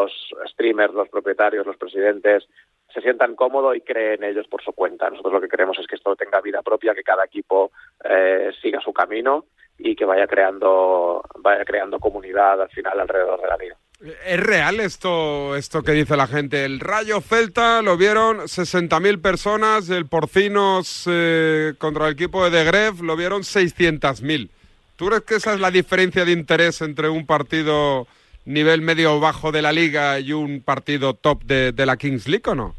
streamers, 0.51 0.93
los 0.93 1.09
propietarios, 1.09 1.65
los 1.65 1.77
presidentes 1.77 2.47
se 2.93 3.01
sientan 3.01 3.35
cómodos 3.35 3.75
y 3.75 3.81
creen 3.81 4.23
ellos 4.23 4.47
por 4.47 4.63
su 4.63 4.73
cuenta. 4.73 5.09
Nosotros 5.09 5.33
lo 5.33 5.41
que 5.41 5.49
queremos 5.49 5.77
es 5.79 5.87
que 5.87 5.95
esto 5.95 6.15
tenga 6.15 6.41
vida 6.41 6.61
propia, 6.61 6.95
que 6.95 7.03
cada 7.03 7.25
equipo 7.25 7.71
eh, 8.03 8.51
siga 8.61 8.79
su 8.81 8.93
camino 8.93 9.45
y 9.77 9.95
que 9.95 10.05
vaya 10.05 10.25
creando, 10.27 11.21
vaya 11.39 11.63
creando 11.65 11.99
comunidad 11.99 12.61
al 12.61 12.69
final 12.69 12.99
alrededor 12.99 13.41
de 13.41 13.47
la 13.47 13.57
liga. 13.57 13.77
¿Es 14.25 14.39
real 14.39 14.79
esto, 14.79 15.55
esto 15.55 15.81
que 15.81 15.91
dice 15.91 16.15
la 16.15 16.27
gente? 16.27 16.65
El 16.65 16.79
Rayo 16.79 17.19
Celta 17.19 17.81
lo 17.81 17.97
vieron 17.97 18.41
60.000 18.41 19.21
personas, 19.21 19.89
el 19.89 20.05
Porcinos 20.05 21.05
eh, 21.07 21.73
contra 21.79 22.07
el 22.07 22.13
equipo 22.13 22.43
de 22.43 22.55
De 22.55 22.63
Gref 22.63 23.01
lo 23.01 23.15
vieron 23.15 23.41
600.000. 23.41 24.49
¿Tú 24.95 25.07
crees 25.07 25.23
que 25.23 25.35
esa 25.35 25.53
es 25.53 25.59
la 25.59 25.71
diferencia 25.71 26.25
de 26.25 26.31
interés 26.31 26.81
entre 26.81 27.09
un 27.09 27.25
partido 27.25 28.07
nivel 28.47 28.81
medio 28.81 29.19
bajo 29.19 29.51
de 29.51 29.61
la 29.61 29.71
liga 29.71 30.19
y 30.19 30.33
un 30.33 30.61
partido 30.61 31.13
top 31.13 31.43
de, 31.43 31.71
de, 31.71 31.85
la 31.85 31.97
Kings 31.97 32.27
League 32.27 32.49
o 32.49 32.55
no? 32.55 32.75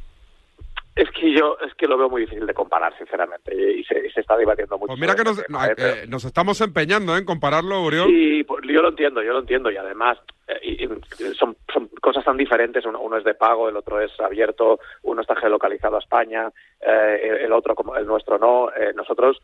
Es 0.96 1.08
que 1.10 1.32
yo 1.32 1.56
es 1.64 1.72
que 1.74 1.86
lo 1.86 1.96
veo 1.96 2.08
muy 2.08 2.22
difícil 2.22 2.44
de 2.44 2.54
comparar, 2.54 2.96
sinceramente, 2.98 3.54
y 3.54 3.84
se, 3.84 4.06
y 4.06 4.10
se 4.10 4.20
está 4.20 4.36
debatiendo 4.36 4.76
mucho. 4.78 4.88
Pues 4.88 5.00
mira 5.00 5.14
que 5.14 5.22
nos, 5.22 5.40
tema, 5.44 5.68
eh, 5.68 5.74
eh, 5.76 6.06
nos, 6.08 6.24
estamos 6.24 6.60
empeñando 6.60 7.16
en 7.16 7.24
compararlo, 7.24 7.82
Oriol. 7.82 8.08
Sí, 8.08 8.42
pues, 8.44 8.64
yo 8.66 8.82
lo 8.82 8.88
entiendo, 8.88 9.22
yo 9.22 9.32
lo 9.32 9.40
entiendo, 9.40 9.70
y 9.70 9.76
además 9.76 10.18
eh, 10.48 10.60
y, 10.62 11.34
son, 11.34 11.56
son, 11.70 11.88
cosas 12.00 12.24
tan 12.24 12.38
diferentes, 12.38 12.84
uno, 12.86 13.00
uno, 13.00 13.18
es 13.18 13.24
de 13.24 13.34
pago, 13.34 13.68
el 13.68 13.76
otro 13.76 14.00
es 14.00 14.18
abierto, 14.18 14.80
uno 15.02 15.20
está 15.20 15.36
geolocalizado 15.36 15.96
a 15.96 16.00
España, 16.00 16.50
eh, 16.80 17.40
el 17.44 17.52
otro 17.52 17.74
como 17.74 17.94
el 17.96 18.06
nuestro 18.06 18.38
no. 18.38 18.70
Eh, 18.70 18.92
nosotros, 18.94 19.36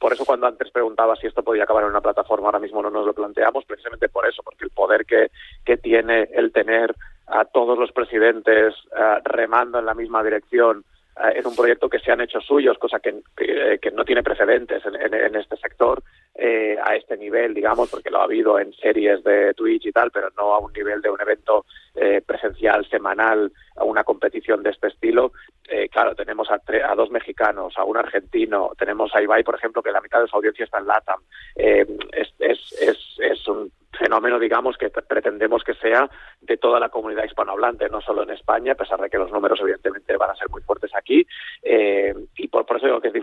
por 0.00 0.14
eso 0.14 0.24
cuando 0.24 0.46
antes 0.46 0.70
preguntaba 0.70 1.14
si 1.16 1.26
esto 1.26 1.42
podía 1.42 1.64
acabar 1.64 1.84
en 1.84 1.90
una 1.90 2.00
plataforma, 2.00 2.46
ahora 2.46 2.58
mismo 2.58 2.82
no 2.82 2.90
nos 2.90 3.04
lo 3.04 3.12
planteamos, 3.12 3.66
precisamente 3.66 4.08
por 4.08 4.26
eso, 4.26 4.42
porque 4.42 4.64
el 4.64 4.70
poder 4.70 5.04
que, 5.04 5.30
que 5.62 5.76
tiene 5.76 6.22
el 6.32 6.52
tener 6.52 6.96
a 7.26 7.44
todos 7.44 7.78
los 7.78 7.92
presidentes 7.92 8.74
uh, 8.92 9.20
remando 9.24 9.78
en 9.78 9.84
la 9.84 9.92
misma 9.92 10.24
dirección, 10.24 10.84
uh, 11.16 11.36
en 11.36 11.46
un 11.46 11.56
proyecto 11.56 11.88
que 11.88 11.98
se 11.98 12.10
han 12.12 12.20
hecho 12.20 12.40
suyos, 12.40 12.78
cosa 12.78 13.00
que, 13.00 13.14
que, 13.36 13.78
que 13.80 13.90
no 13.90 14.04
tiene 14.04 14.22
precedentes 14.22 14.82
en, 14.84 15.36
este 15.36 15.56
sector 15.56 16.02
eh, 16.34 16.76
a 16.82 16.96
este 16.96 17.16
nivel, 17.16 17.54
digamos, 17.54 17.90
porque 17.90 18.10
lo 18.10 18.20
ha 18.20 18.24
habido 18.24 18.58
en 18.58 18.72
series 18.74 19.22
de 19.24 19.54
Twitch 19.54 19.86
y 19.86 19.92
tal, 19.92 20.10
pero 20.10 20.28
no 20.36 20.54
a 20.54 20.58
un 20.58 20.72
nivel 20.72 21.00
de 21.02 21.10
un 21.10 21.20
evento 21.20 21.64
eh, 21.94 22.22
presencial 22.24 22.86
semanal, 22.88 23.52
a 23.76 23.84
una 23.84 24.04
competición 24.04 24.62
de 24.62 24.70
este 24.70 24.88
estilo. 24.88 25.32
Eh, 25.68 25.88
claro, 25.88 26.14
tenemos 26.14 26.48
a, 26.50 26.60
a, 26.88 26.94
dos 26.94 27.10
mexicanos, 27.10 27.74
a 27.76 27.84
un 27.84 27.96
argentino, 27.96 28.72
tenemos 28.78 29.14
a 29.14 29.22
Ibai, 29.22 29.42
por 29.44 29.54
ejemplo, 29.54 29.82
que 29.82 29.92
la 29.92 30.00
mitad 30.00 30.20
de 30.20 30.28
su 30.28 30.36
audiencia 30.36 30.64
está 30.64 30.78
en 30.78 30.86
LATAM. 30.86 31.20
Eh, 31.56 31.86
es, 32.12 32.28
es, 32.38 32.72
es, 32.80 32.98
es 33.18 33.48
un 33.48 33.70
fenómeno, 33.98 34.38
digamos, 34.38 34.76
que 34.78 34.88
pretendemos 34.88 35.62
que 35.62 35.74
sea 35.74 36.08
de 36.40 36.56
toda 36.56 36.80
la 36.80 36.88
comunidad 36.88 37.24
hispanohablante, 37.24 37.88
no 37.88 38.00
solo 38.00 38.22
en 38.22 38.30
España, 38.30 38.72
a 38.72 38.76
pesar 38.76 39.00
de 39.00 39.10
que 39.10 39.18
los 39.18 39.30
números 39.30 39.60
evidentemente 39.60 40.16
van 40.16 40.30
a 40.30 40.36
ser 40.36 40.48
muy 40.48 40.62
fuertes 40.62 40.90
aquí. 40.94 41.26
Eh, 41.62 42.14
y 42.36 42.48
por, 42.48 42.64
por, 42.64 42.78
eso 42.78 42.86
digo 42.86 43.00
que 43.00 43.08
es 43.08 43.14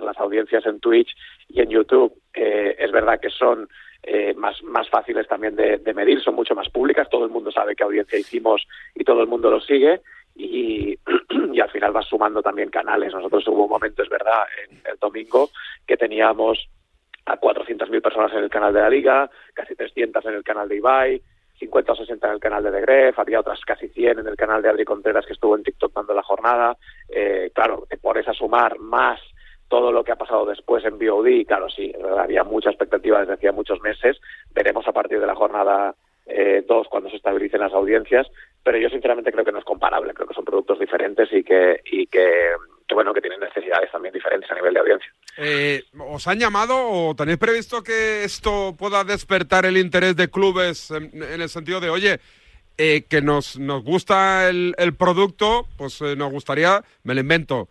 las 0.00 0.18
audiencias 0.18 0.64
en 0.66 0.80
Twitch 0.80 1.14
y 1.48 1.60
en 1.60 1.70
YouTube. 1.70 2.14
Eh, 2.34 2.76
es 2.78 2.90
verdad 2.92 3.20
que 3.20 3.30
son 3.30 3.68
eh, 4.02 4.34
más, 4.34 4.62
más 4.64 4.88
fáciles 4.88 5.28
también 5.28 5.54
de, 5.54 5.78
medir, 5.94 6.20
son 6.20 6.34
mucho 6.34 6.54
más 6.54 6.68
públicas, 6.68 7.08
todo 7.10 7.24
el 7.24 7.30
mundo 7.30 7.52
sabe 7.52 7.76
qué 7.76 7.84
audiencia 7.84 8.18
hicimos 8.18 8.66
y 8.94 9.04
todo 9.04 9.20
el 9.20 9.28
mundo 9.28 9.50
lo 9.50 9.60
sigue 9.60 10.00
y, 10.34 10.98
al 11.62 11.70
final 11.70 11.92
vas 11.92 12.06
sumando 12.06 12.42
también 12.42 12.70
canales. 12.70 13.12
Nosotros 13.12 13.46
hubo 13.48 13.64
un 13.64 13.70
momento, 13.70 14.02
es 14.02 14.08
verdad, 14.08 14.42
en 14.68 14.80
el 14.90 14.98
domingo 14.98 15.50
que 15.86 15.96
teníamos 15.96 16.68
a 17.26 17.38
400.000 17.38 18.02
personas 18.02 18.32
en 18.32 18.38
el 18.38 18.50
canal 18.50 18.72
de 18.72 18.80
la 18.80 18.90
Liga, 18.90 19.30
casi 19.54 19.76
300 19.76 20.24
en 20.26 20.34
el 20.34 20.42
canal 20.42 20.68
de 20.68 20.76
Ibai, 20.76 21.22
50 21.58 21.92
o 21.92 21.96
60 21.96 22.26
en 22.26 22.32
el 22.32 22.40
canal 22.40 22.64
de 22.64 22.72
The 22.72 22.80
Gref, 22.80 23.18
había 23.18 23.38
otras 23.38 23.60
casi 23.60 23.86
100 23.88 24.18
en 24.18 24.26
el 24.26 24.36
canal 24.36 24.62
de 24.62 24.68
Adri 24.68 24.84
Contreras 24.84 25.24
que 25.24 25.34
estuvo 25.34 25.56
en 25.56 25.62
TikTok 25.62 25.92
dando 25.94 26.12
la 26.12 26.22
jornada. 26.24 26.76
Eh, 27.08 27.52
claro, 27.54 27.86
te 27.88 27.98
pones 27.98 28.26
sumar 28.36 28.80
más 28.80 29.20
todo 29.72 29.90
lo 29.90 30.04
que 30.04 30.12
ha 30.12 30.16
pasado 30.16 30.44
después 30.44 30.84
en 30.84 30.98
BOD, 30.98 31.46
claro, 31.46 31.70
sí, 31.70 31.90
había 32.18 32.44
mucha 32.44 32.68
expectativa 32.68 33.20
desde 33.20 33.32
hacía 33.32 33.52
muchos 33.52 33.80
meses. 33.80 34.20
Veremos 34.54 34.86
a 34.86 34.92
partir 34.92 35.18
de 35.18 35.26
la 35.26 35.34
jornada 35.34 35.94
eh, 36.26 36.62
dos 36.68 36.88
cuando 36.90 37.08
se 37.08 37.16
estabilicen 37.16 37.60
las 37.60 37.72
audiencias, 37.72 38.26
pero 38.62 38.76
yo 38.76 38.90
sinceramente 38.90 39.32
creo 39.32 39.46
que 39.46 39.50
no 39.50 39.60
es 39.60 39.64
comparable, 39.64 40.12
creo 40.12 40.28
que 40.28 40.34
son 40.34 40.44
productos 40.44 40.78
diferentes 40.78 41.26
y 41.32 41.42
que, 41.42 41.80
y 41.90 42.06
bueno, 42.92 43.14
que 43.14 43.22
tienen 43.22 43.40
necesidades 43.40 43.90
también 43.90 44.12
diferentes 44.12 44.50
a 44.50 44.56
nivel 44.56 44.74
de 44.74 44.80
audiencia. 44.80 45.10
Eh, 45.38 45.82
¿Os 45.98 46.28
han 46.28 46.38
llamado 46.38 46.74
o 46.76 47.14
tenéis 47.16 47.38
previsto 47.38 47.82
que 47.82 48.24
esto 48.24 48.74
pueda 48.78 49.04
despertar 49.04 49.64
el 49.64 49.78
interés 49.78 50.16
de 50.16 50.28
clubes 50.28 50.90
en, 50.90 51.10
el 51.22 51.48
sentido 51.48 51.80
de, 51.80 51.88
oye, 51.88 52.20
eh, 52.76 53.04
que 53.08 53.22
nos, 53.22 53.58
nos 53.58 53.82
gusta 53.82 54.50
el, 54.50 54.74
el 54.76 54.94
producto, 54.94 55.66
pues 55.78 55.98
eh, 56.02 56.14
nos 56.14 56.30
gustaría, 56.30 56.84
me 57.04 57.14
lo 57.14 57.20
invento, 57.22 57.70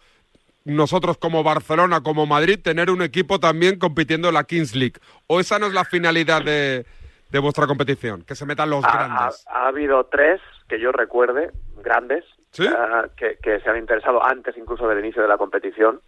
nosotros 0.66 1.18
como 1.18 1.44
Barcelona, 1.44 2.02
como 2.02 2.26
Madrid, 2.26 2.60
tener 2.62 2.90
un 2.90 3.02
equipo 3.02 3.40
también 3.40 3.80
compitiendo 3.80 4.28
en 4.28 4.36
la 4.36 4.44
Kings 4.44 4.76
League? 4.76 5.00
¿O 5.28 5.40
esa 5.40 5.60
no 5.60 5.68
es 5.68 5.74
la 5.74 5.86
finalidad 5.86 6.44
de, 6.44 6.86
de 7.30 7.40
vuestra 7.40 7.68
competición? 7.68 8.24
Que 8.24 8.36
se 8.36 8.46
metan 8.46 8.70
los 8.70 8.84
grandes. 8.84 9.46
Ha, 9.48 9.68
habido 9.68 10.06
tres 10.06 10.42
que 10.68 10.80
yo 10.80 10.92
recuerde, 10.92 11.52
grandes, 11.84 12.24
ah, 12.60 13.06
que, 13.18 13.38
que, 13.42 13.60
se 13.60 13.70
han 13.70 13.78
interesado 13.78 14.24
antes 14.24 14.56
incluso 14.58 14.88
del 14.88 15.00
inicio 15.00 15.22
de 15.22 15.28
la 15.28 15.38
competición. 15.38 16.02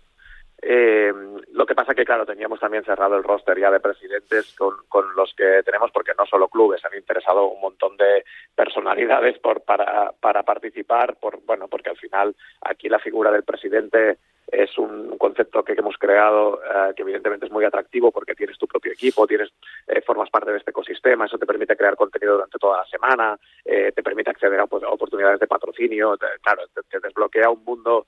Eh, 0.65 1.11
lo 1.51 1.65
que 1.65 1.75
pasa 1.75 1.93
que, 1.93 2.05
claro, 2.05 2.25
teníamos 2.25 2.57
también 2.57 2.85
cerrado 2.85 3.17
el 3.17 3.23
roster 3.23 3.59
ya 3.59 3.69
de 3.69 3.81
presidentes 3.81 4.55
con, 4.57 4.75
con 4.87 5.13
los 5.13 5.33
que 5.35 5.61
tenemos, 5.65 5.91
porque 5.91 6.13
no 6.17 6.25
solo 6.25 6.47
clubes, 6.47 6.83
han 6.85 6.97
interesado 6.97 7.49
un 7.49 7.59
montón 7.59 7.97
de 7.97 8.23
personalidades 8.55 9.37
por, 9.39 9.61
para, 9.63 10.13
para 10.21 10.43
participar, 10.43 11.17
por, 11.19 11.41
bueno, 11.45 11.67
porque 11.67 11.89
al 11.89 11.97
final 11.97 12.33
aquí 12.61 12.87
la 12.87 12.99
figura 12.99 13.29
del 13.29 13.43
presidente 13.43 14.19
es 14.53 14.77
un 14.77 15.17
concepto 15.17 15.63
que 15.63 15.73
hemos 15.73 15.97
creado 15.97 16.61
eh, 16.63 16.93
que 16.95 17.01
evidentemente 17.01 17.47
es 17.47 17.51
muy 17.51 17.65
atractivo 17.65 18.11
porque 18.11 18.35
tienes 18.35 18.57
tu 18.57 18.67
propio 18.67 18.91
equipo, 18.91 19.25
tienes 19.25 19.49
eh, 19.87 20.01
formas 20.01 20.29
parte 20.29 20.51
de 20.51 20.57
este 20.57 20.71
ecosistema, 20.71 21.25
eso 21.25 21.37
te 21.37 21.45
permite 21.45 21.75
crear 21.75 21.95
contenido 21.95 22.33
durante 22.33 22.59
toda 22.59 22.77
la 22.77 22.85
semana, 22.85 23.37
eh, 23.65 23.91
te 23.91 24.03
permite 24.03 24.29
acceder 24.29 24.59
a, 24.59 24.63
oportunidades 24.63 25.39
de 25.39 25.47
patrocinio, 25.47 26.17
claro, 26.41 26.63
te, 26.89 26.99
desbloquea 26.99 27.49
un 27.49 27.63
mundo 27.63 28.07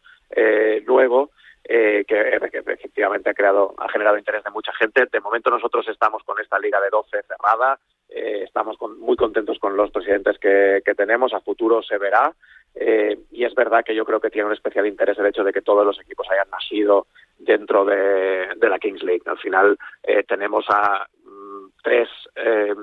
nuevo 0.86 1.32
que, 1.64 2.06
que, 2.06 2.58
efectivamente 2.58 3.30
ha 3.30 3.34
creado 3.34 3.74
ha 3.78 3.90
generado 3.90 4.18
interés 4.18 4.44
de 4.44 4.52
mucha 4.52 4.74
gente. 4.74 5.08
De 5.12 5.20
momento 5.20 5.50
nosotros 5.50 5.88
estamos 5.88 6.24
con 6.24 6.40
esta 6.40 6.60
liga 6.60 6.80
de 6.80 6.90
12 6.90 7.24
cerrada, 7.24 7.80
estamos 8.10 8.78
muy 9.00 9.16
contentos 9.16 9.58
con 9.60 9.76
los 9.76 9.92
presidentes 9.92 10.38
que, 10.38 10.82
que 10.86 10.96
tenemos, 10.96 11.34
a 11.34 11.42
futuro 11.42 11.82
se 11.82 11.98
verá. 11.98 12.34
Eh, 12.76 13.18
y 13.32 13.46
es 13.46 13.56
verdad 13.56 13.84
que 13.86 13.96
yo 13.96 14.04
creo 14.04 14.20
que 14.20 14.30
tiene 14.30 14.48
un 14.48 14.54
especial 14.54 14.86
interés 14.86 15.18
el 15.18 15.28
hecho 15.28 15.44
de 15.44 15.54
que 15.54 15.62
todos 15.62 15.86
los 15.86 16.00
equipos 16.00 16.28
hayan 16.30 16.50
nacido 16.50 17.08
dentro 17.38 17.86
de, 17.86 18.56
la 18.60 18.80
Kings 18.80 19.04
League. 19.04 19.24
Al 19.26 19.38
final 19.38 19.78
eh, 20.04 20.24
tenemos 20.24 20.66
a 20.70 21.08
mm, 21.24 21.68
tres 21.82 22.10
eh, 22.36 22.74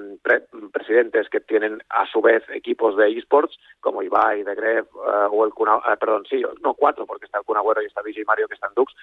presidentes 0.72 1.28
que 1.28 1.40
tienen 1.40 1.82
a 1.90 2.06
su 2.06 2.22
vez 2.22 2.42
equipos 2.50 2.96
de 2.96 3.10
esports 3.10 3.58
como 3.80 4.02
Ibai, 4.02 4.44
De 4.44 4.54
Gref 4.54 4.86
o 4.94 5.44
el 5.44 5.52
Kuna, 5.52 5.80
perdón, 6.00 6.24
sí, 6.28 6.42
no 6.62 6.74
cuatro 6.74 7.04
porque 7.04 7.26
está 7.26 7.38
el 7.38 7.44
Kun 7.44 7.58
y 7.82 7.86
está 7.86 8.02
DJ 8.02 8.24
Mario 8.24 8.48
que 8.48 8.54
está 8.54 8.68
en 8.68 8.74
Dux 8.74 8.94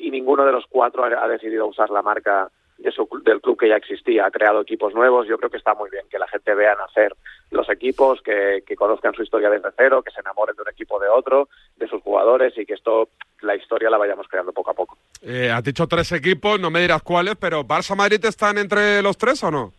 y 0.00 0.10
ninguno 0.10 0.44
de 0.44 0.52
los 0.52 0.66
cuatro 0.68 1.04
ha 1.04 1.28
decidido 1.28 1.66
usar 1.66 1.90
la 1.90 2.02
marca 2.02 2.50
del 2.78 3.40
club 3.40 3.58
que 3.58 3.68
ya 3.68 3.76
existía, 3.76 4.26
ha 4.26 4.30
creado 4.30 4.60
equipos 4.60 4.94
nuevos. 4.94 5.26
Yo 5.26 5.36
creo 5.36 5.50
que 5.50 5.56
está 5.56 5.74
muy 5.74 5.90
bien 5.90 6.04
que 6.10 6.18
la 6.18 6.28
gente 6.28 6.54
vea 6.54 6.74
nacer 6.74 7.14
los 7.50 7.68
equipos, 7.70 8.20
que, 8.22 8.62
conozcan 8.76 9.14
su 9.14 9.22
historia 9.22 9.50
desde 9.50 9.70
cero, 9.76 10.02
que 10.02 10.12
se 10.12 10.20
enamoren 10.20 10.54
de 10.54 10.62
un 10.62 10.68
equipo 10.68 11.00
de 11.00 11.08
otro, 11.08 11.48
de 11.76 11.88
sus 11.88 12.02
jugadores 12.02 12.56
y 12.56 12.64
que 12.64 12.74
esto, 12.74 13.08
la 13.40 13.56
historia 13.56 13.90
la 13.90 13.98
vayamos 13.98 14.28
creando 14.28 14.52
poco 14.52 14.70
a 14.70 14.74
poco. 14.74 14.96
Eh, 15.22 15.50
has 15.50 15.64
dicho 15.64 15.86
tres 15.86 16.12
equipos, 16.12 16.60
no 16.60 16.70
me 16.70 16.80
dirás 16.80 17.02
cuáles, 17.02 17.36
pero 17.36 17.64
Barça 17.64 17.96
Madrid 17.96 18.24
están 18.24 18.58
entre 18.58 19.02
los 19.02 19.16
tres 19.16 19.42
o 19.42 19.50
no? 19.50 19.72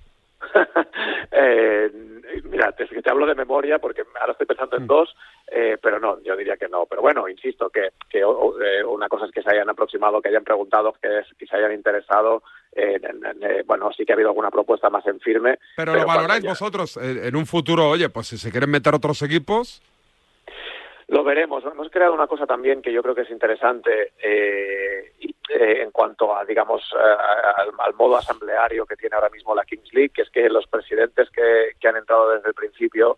eh, 1.31 1.91
mira, 2.45 2.71
te, 2.71 2.85
te 2.85 3.09
hablo 3.09 3.25
de 3.25 3.35
memoria 3.35 3.79
porque 3.79 4.03
ahora 4.19 4.33
estoy 4.33 4.47
pensando 4.47 4.77
en 4.77 4.83
mm. 4.83 4.87
dos, 4.87 5.15
eh, 5.47 5.77
pero 5.81 5.99
no, 5.99 6.21
yo 6.23 6.35
diría 6.35 6.57
que 6.57 6.67
no. 6.67 6.85
Pero 6.85 7.01
bueno, 7.01 7.27
insisto 7.27 7.69
que, 7.69 7.89
que 8.09 8.19
eh, 8.19 8.83
una 8.83 9.07
cosa 9.07 9.25
es 9.25 9.31
que 9.31 9.41
se 9.41 9.51
hayan 9.51 9.69
aproximado, 9.69 10.21
que 10.21 10.29
hayan 10.29 10.43
preguntado, 10.43 10.93
que, 11.01 11.21
que 11.37 11.45
se 11.45 11.55
hayan 11.55 11.73
interesado. 11.73 12.43
Eh, 12.75 12.99
bueno, 13.65 13.91
sí 13.95 14.05
que 14.05 14.13
ha 14.13 14.15
habido 14.15 14.29
alguna 14.29 14.51
propuesta 14.51 14.89
más 14.89 15.05
en 15.07 15.19
firme. 15.19 15.57
Pero, 15.75 15.95
lo 15.95 16.05
valoráis 16.05 16.43
vosotros 16.43 16.97
en 16.97 17.35
un 17.35 17.45
futuro, 17.45 17.89
oye, 17.89 18.09
pues 18.09 18.27
si 18.27 18.37
se 18.37 18.51
quieren 18.51 18.69
meter 18.69 18.93
otros 18.93 19.21
equipos. 19.21 19.81
Lo 21.09 21.23
veremos. 21.23 21.63
Hemos 21.65 21.89
creado 21.89 22.13
una 22.13 22.27
cosa 22.27 22.45
también 22.45 22.81
que 22.81 22.93
yo 22.93 23.01
creo 23.01 23.15
que 23.15 23.21
es 23.21 23.31
interesante 23.31 24.13
eh, 24.21 25.11
en 25.49 25.89
cuanto 25.91 26.35
a, 26.35 26.45
digamos, 26.45 26.83
al, 26.95 27.93
modo 27.95 28.15
asambleario 28.15 28.85
que 28.85 28.95
tiene 28.95 29.15
ahora 29.15 29.29
mismo 29.29 29.55
la 29.55 29.65
Kings 29.65 29.91
League, 29.91 30.11
que 30.13 30.21
es 30.21 30.29
que 30.29 30.47
los 30.49 30.67
presidentes 30.67 31.29
que, 31.31 31.71
que 31.79 31.87
han 31.87 31.97
entrado 31.97 32.29
desde 32.29 32.49
el 32.49 32.53
principio 32.53 33.17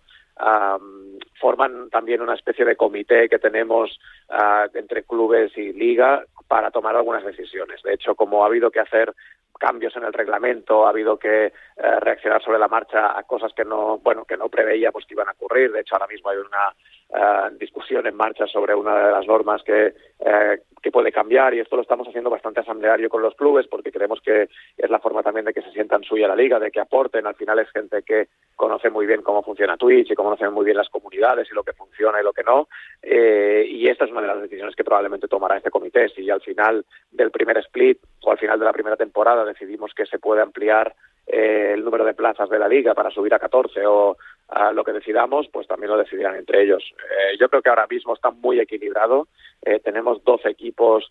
forman 1.39 1.89
también 1.89 2.21
una 2.21 2.35
especie 2.35 2.63
de 2.65 2.75
comité 2.75 3.27
que 3.27 3.39
tenemos 3.39 3.99
ah, 4.29 4.67
entre 4.73 5.03
clubes 5.03 5.57
y 5.57 5.73
liga 5.73 6.23
para 6.47 6.71
tomar 6.71 6.95
algunas 6.95 7.23
decisiones. 7.23 7.81
De 7.83 7.93
hecho, 7.93 8.15
como 8.15 8.43
ha 8.43 8.47
habido 8.47 8.71
que 8.71 8.79
hacer 8.79 9.13
cambios 9.61 9.95
en 9.95 10.03
el 10.03 10.13
reglamento, 10.13 10.85
ha 10.85 10.89
habido 10.89 11.17
que 11.17 11.45
eh, 11.45 11.51
reaccionar 11.99 12.41
sobre 12.41 12.57
la 12.57 12.67
marcha 12.67 13.17
a 13.17 13.23
cosas 13.23 13.53
que 13.53 13.63
no, 13.63 13.99
bueno, 13.99 14.25
que 14.25 14.35
no 14.35 14.49
preveíamos 14.49 15.05
que 15.05 15.13
iban 15.13 15.27
a 15.27 15.33
ocurrir. 15.33 15.71
De 15.71 15.81
hecho, 15.81 15.95
ahora 15.95 16.07
mismo 16.07 16.31
hay 16.31 16.37
una 16.37 16.73
eh, 17.09 17.55
discusión 17.59 18.07
en 18.07 18.15
marcha 18.15 18.47
sobre 18.47 18.73
una 18.73 19.05
de 19.05 19.11
las 19.11 19.27
normas 19.27 19.61
que, 19.63 19.93
eh, 20.19 20.61
que 20.81 20.91
puede 20.91 21.11
cambiar 21.11 21.53
y 21.53 21.59
esto 21.59 21.75
lo 21.75 21.81
estamos 21.81 22.07
haciendo 22.07 22.29
bastante 22.29 22.61
asambleario 22.61 23.09
con 23.09 23.21
los 23.21 23.35
clubes 23.35 23.67
porque 23.67 23.91
creemos 23.91 24.19
que 24.21 24.49
es 24.77 24.89
la 24.89 24.99
forma 24.99 25.23
también 25.23 25.45
de 25.45 25.53
que 25.53 25.61
se 25.61 25.71
sientan 25.71 26.03
suya 26.03 26.27
la 26.27 26.35
liga, 26.35 26.59
de 26.59 26.71
que 26.71 26.79
aporten. 26.79 27.27
Al 27.27 27.35
final 27.35 27.59
es 27.59 27.69
gente 27.71 28.03
que 28.03 28.27
conoce 28.55 28.89
muy 28.89 29.05
bien 29.05 29.21
cómo 29.21 29.43
funciona 29.43 29.77
Twitch 29.77 30.11
y 30.11 30.15
conoce 30.15 30.49
muy 30.49 30.65
bien 30.65 30.77
las 30.77 30.89
comunidades 30.89 31.47
y 31.51 31.55
lo 31.55 31.63
que 31.63 31.73
funciona 31.73 32.19
y 32.19 32.23
lo 32.23 32.33
que 32.33 32.43
no. 32.43 32.67
y 33.03 33.87
esta 33.87 34.05
es 34.05 34.11
una 34.11 34.21
de 34.21 34.27
las 34.27 34.41
decisiones 34.41 34.75
que 34.75 34.83
probablemente 34.83 35.27
tomará 35.27 35.57
este 35.57 35.71
comité. 35.71 36.09
Si 36.09 36.29
al 36.29 36.41
final 36.41 36.85
del 37.11 37.31
primer 37.31 37.57
split 37.59 37.99
o 38.23 38.31
al 38.31 38.37
final 38.37 38.59
de 38.59 38.65
la 38.65 38.73
primera 38.73 38.95
temporada 38.95 39.45
decidimos 39.45 39.93
que 39.93 40.05
se 40.05 40.19
puede 40.19 40.41
ampliar 40.41 40.93
eh, 41.33 41.71
el 41.73 41.85
número 41.85 42.03
de 42.03 42.13
plazas 42.13 42.49
de 42.49 42.59
la 42.59 42.67
liga 42.67 42.93
para 42.93 43.09
subir 43.09 43.33
a 43.33 43.39
14 43.39 43.85
o 43.85 44.17
a 44.49 44.73
lo 44.73 44.83
que 44.83 44.91
decidamos, 44.91 45.47
pues 45.47 45.65
también 45.65 45.89
lo 45.89 45.97
decidirán 45.97 46.35
entre 46.35 46.63
ellos. 46.63 46.83
Eh, 47.09 47.37
yo 47.39 47.47
creo 47.47 47.61
que 47.61 47.69
ahora 47.69 47.87
mismo 47.89 48.13
está 48.13 48.31
muy 48.31 48.59
equilibrado. 48.59 49.29
Eh, 49.61 49.79
tenemos 49.79 50.21
12 50.25 50.49
equipos, 50.49 51.09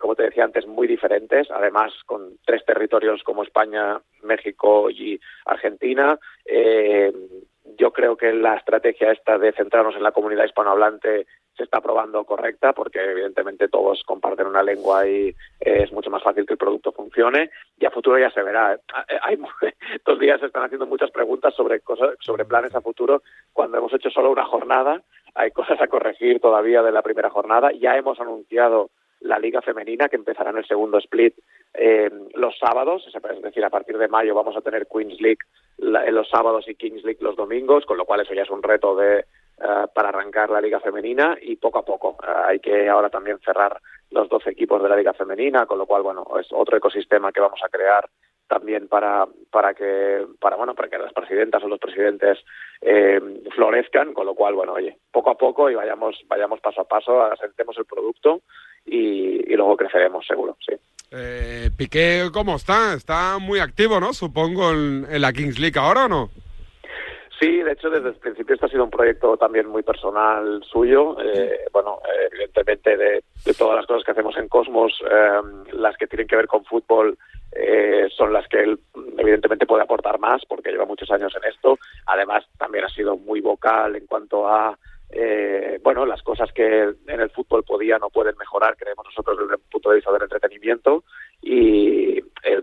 como 0.00 0.16
te 0.16 0.24
decía 0.24 0.44
antes, 0.44 0.66
muy 0.66 0.88
diferentes, 0.88 1.48
además 1.50 1.92
con 2.04 2.38
tres 2.44 2.64
territorios 2.64 3.22
como 3.22 3.44
España, 3.44 4.00
México 4.22 4.90
y 4.90 5.20
Argentina 5.44 6.18
yo 7.76 7.92
creo 7.92 8.16
que 8.16 8.32
la 8.32 8.56
estrategia 8.56 9.12
esta 9.12 9.38
de 9.38 9.52
centrarnos 9.52 9.96
en 9.96 10.02
la 10.02 10.12
comunidad 10.12 10.44
hispanohablante 10.44 11.26
se 11.56 11.64
está 11.64 11.80
probando 11.80 12.24
correcta 12.24 12.72
porque 12.72 13.00
evidentemente 13.00 13.68
todos 13.68 14.02
comparten 14.04 14.46
una 14.46 14.62
lengua 14.62 15.06
y 15.06 15.34
es 15.60 15.92
mucho 15.92 16.10
más 16.10 16.22
fácil 16.22 16.46
que 16.46 16.54
el 16.54 16.58
producto 16.58 16.92
funcione 16.92 17.50
y 17.78 17.84
a 17.84 17.90
futuro 17.90 18.18
ya 18.18 18.30
se 18.30 18.42
verá. 18.42 18.78
Hay, 19.22 19.38
estos 19.94 20.18
días 20.18 20.40
se 20.40 20.46
están 20.46 20.64
haciendo 20.64 20.86
muchas 20.86 21.10
preguntas 21.10 21.54
sobre 21.54 21.80
cosas, 21.80 22.16
sobre 22.20 22.44
planes 22.44 22.74
a 22.74 22.80
futuro 22.80 23.22
cuando 23.52 23.78
hemos 23.78 23.92
hecho 23.92 24.10
solo 24.10 24.30
una 24.30 24.46
jornada. 24.46 25.02
Hay 25.34 25.50
cosas 25.50 25.80
a 25.80 25.88
corregir 25.88 26.40
todavía 26.40 26.82
de 26.82 26.92
la 26.92 27.02
primera 27.02 27.30
jornada. 27.30 27.70
Ya 27.72 27.96
hemos 27.96 28.18
anunciado 28.20 28.90
la 29.20 29.38
Liga 29.38 29.62
Femenina, 29.62 30.08
que 30.08 30.16
empezará 30.16 30.50
en 30.50 30.58
el 30.58 30.66
segundo 30.66 30.98
split 30.98 31.34
eh, 31.74 32.10
los 32.34 32.58
sábados, 32.58 33.06
es 33.06 33.42
decir, 33.42 33.64
a 33.64 33.70
partir 33.70 33.96
de 33.96 34.08
mayo 34.08 34.34
vamos 34.34 34.56
a 34.56 34.60
tener 34.60 34.86
Queens 34.86 35.20
League 35.20 35.38
en 35.78 36.14
los 36.14 36.28
sábados 36.28 36.68
y 36.68 36.74
Kings 36.74 37.04
League 37.04 37.20
los 37.20 37.36
domingos, 37.36 37.86
con 37.86 37.96
lo 37.96 38.04
cual 38.04 38.20
eso 38.20 38.34
ya 38.34 38.42
es 38.42 38.50
un 38.50 38.62
reto 38.62 38.96
de, 38.96 39.20
eh, 39.20 39.86
para 39.94 40.08
arrancar 40.08 40.50
la 40.50 40.60
Liga 40.60 40.80
Femenina 40.80 41.36
y 41.40 41.56
poco 41.56 41.78
a 41.78 41.84
poco. 41.84 42.16
Eh, 42.22 42.32
hay 42.46 42.60
que 42.60 42.88
ahora 42.88 43.08
también 43.08 43.38
cerrar 43.44 43.80
los 44.10 44.28
12 44.28 44.50
equipos 44.50 44.82
de 44.82 44.88
la 44.88 44.96
Liga 44.96 45.12
Femenina, 45.12 45.66
con 45.66 45.78
lo 45.78 45.86
cual, 45.86 46.02
bueno, 46.02 46.26
es 46.40 46.48
otro 46.50 46.76
ecosistema 46.76 47.30
que 47.30 47.40
vamos 47.40 47.60
a 47.62 47.68
crear 47.68 48.08
también 48.50 48.88
para 48.88 49.26
para 49.52 49.74
que 49.74 50.26
para 50.40 50.56
bueno 50.56 50.74
para 50.74 50.88
que 50.88 50.98
las 50.98 51.12
presidentas 51.12 51.62
o 51.62 51.68
los 51.68 51.78
presidentes 51.78 52.36
eh, 52.80 53.20
florezcan 53.54 54.12
con 54.12 54.26
lo 54.26 54.34
cual 54.34 54.54
bueno 54.54 54.72
oye 54.72 54.98
poco 55.12 55.30
a 55.30 55.38
poco 55.38 55.70
y 55.70 55.76
vayamos 55.76 56.16
vayamos 56.26 56.60
paso 56.60 56.80
a 56.80 56.84
paso 56.88 57.22
asentemos 57.22 57.78
el 57.78 57.84
producto 57.84 58.42
y, 58.84 59.54
luego 59.54 59.76
creceremos 59.76 60.26
seguro 60.26 60.56
sí. 60.66 60.74
Eh, 61.12 61.70
Piqué 61.76 62.28
cómo 62.32 62.56
está 62.56 62.94
está 62.94 63.38
muy 63.38 63.60
activo 63.60 64.00
no 64.00 64.12
supongo 64.12 64.72
en, 64.72 65.06
la 65.20 65.32
Kings 65.32 65.60
League 65.60 65.78
ahora 65.78 66.06
o 66.06 66.08
no 66.08 66.30
Sí, 67.40 67.62
de 67.62 67.72
hecho, 67.72 67.88
desde 67.88 68.10
el 68.10 68.16
principio 68.16 68.54
esto 68.54 68.66
ha 68.66 68.68
sido 68.68 68.84
un 68.84 68.90
proyecto 68.90 69.34
también 69.38 69.66
muy 69.66 69.82
personal 69.82 70.62
suyo. 70.62 71.16
Eh, 71.22 71.60
bueno, 71.72 71.98
eh, 72.04 72.28
evidentemente 72.30 72.98
de, 72.98 73.24
todas 73.56 73.76
las 73.76 73.86
cosas 73.86 74.04
que 74.04 74.10
hacemos 74.10 74.36
en 74.36 74.46
Cosmos, 74.46 74.92
eh, 75.10 75.40
las 75.72 75.96
que 75.96 76.06
tienen 76.06 76.26
que 76.26 76.36
ver 76.36 76.46
con 76.46 76.66
fútbol 76.66 77.16
son 78.16 78.32
las 78.32 78.46
que 78.46 78.60
él 78.60 78.78
evidentemente 79.18 79.66
puede 79.66 79.82
aportar 79.82 80.20
más 80.20 80.44
porque 80.46 80.70
lleva 80.70 80.84
muchos 80.84 81.10
años 81.10 81.34
en 81.34 81.50
esto. 81.50 81.78
Además, 82.06 82.44
también 82.58 82.84
ha 82.84 82.88
sido 82.90 83.16
muy 83.16 83.40
vocal 83.40 83.96
en 83.96 84.06
cuanto 84.06 84.46
a 84.46 84.78
bueno, 85.82 86.04
las 86.04 86.22
cosas 86.22 86.52
que 86.52 86.94
en 87.06 87.20
el 87.20 87.30
fútbol 87.30 87.64
podían 87.64 88.02
o 88.02 88.10
pueden 88.10 88.36
mejorar, 88.38 88.76
creemos 88.76 89.04
nosotros 89.06 89.38
desde 89.38 89.54
el 89.54 89.60
punto 89.70 89.88
de 89.88 89.96
vista 89.96 90.12
del 90.12 90.22
entretenimiento. 90.22 91.04
Y 91.42 92.18
él, 92.42 92.59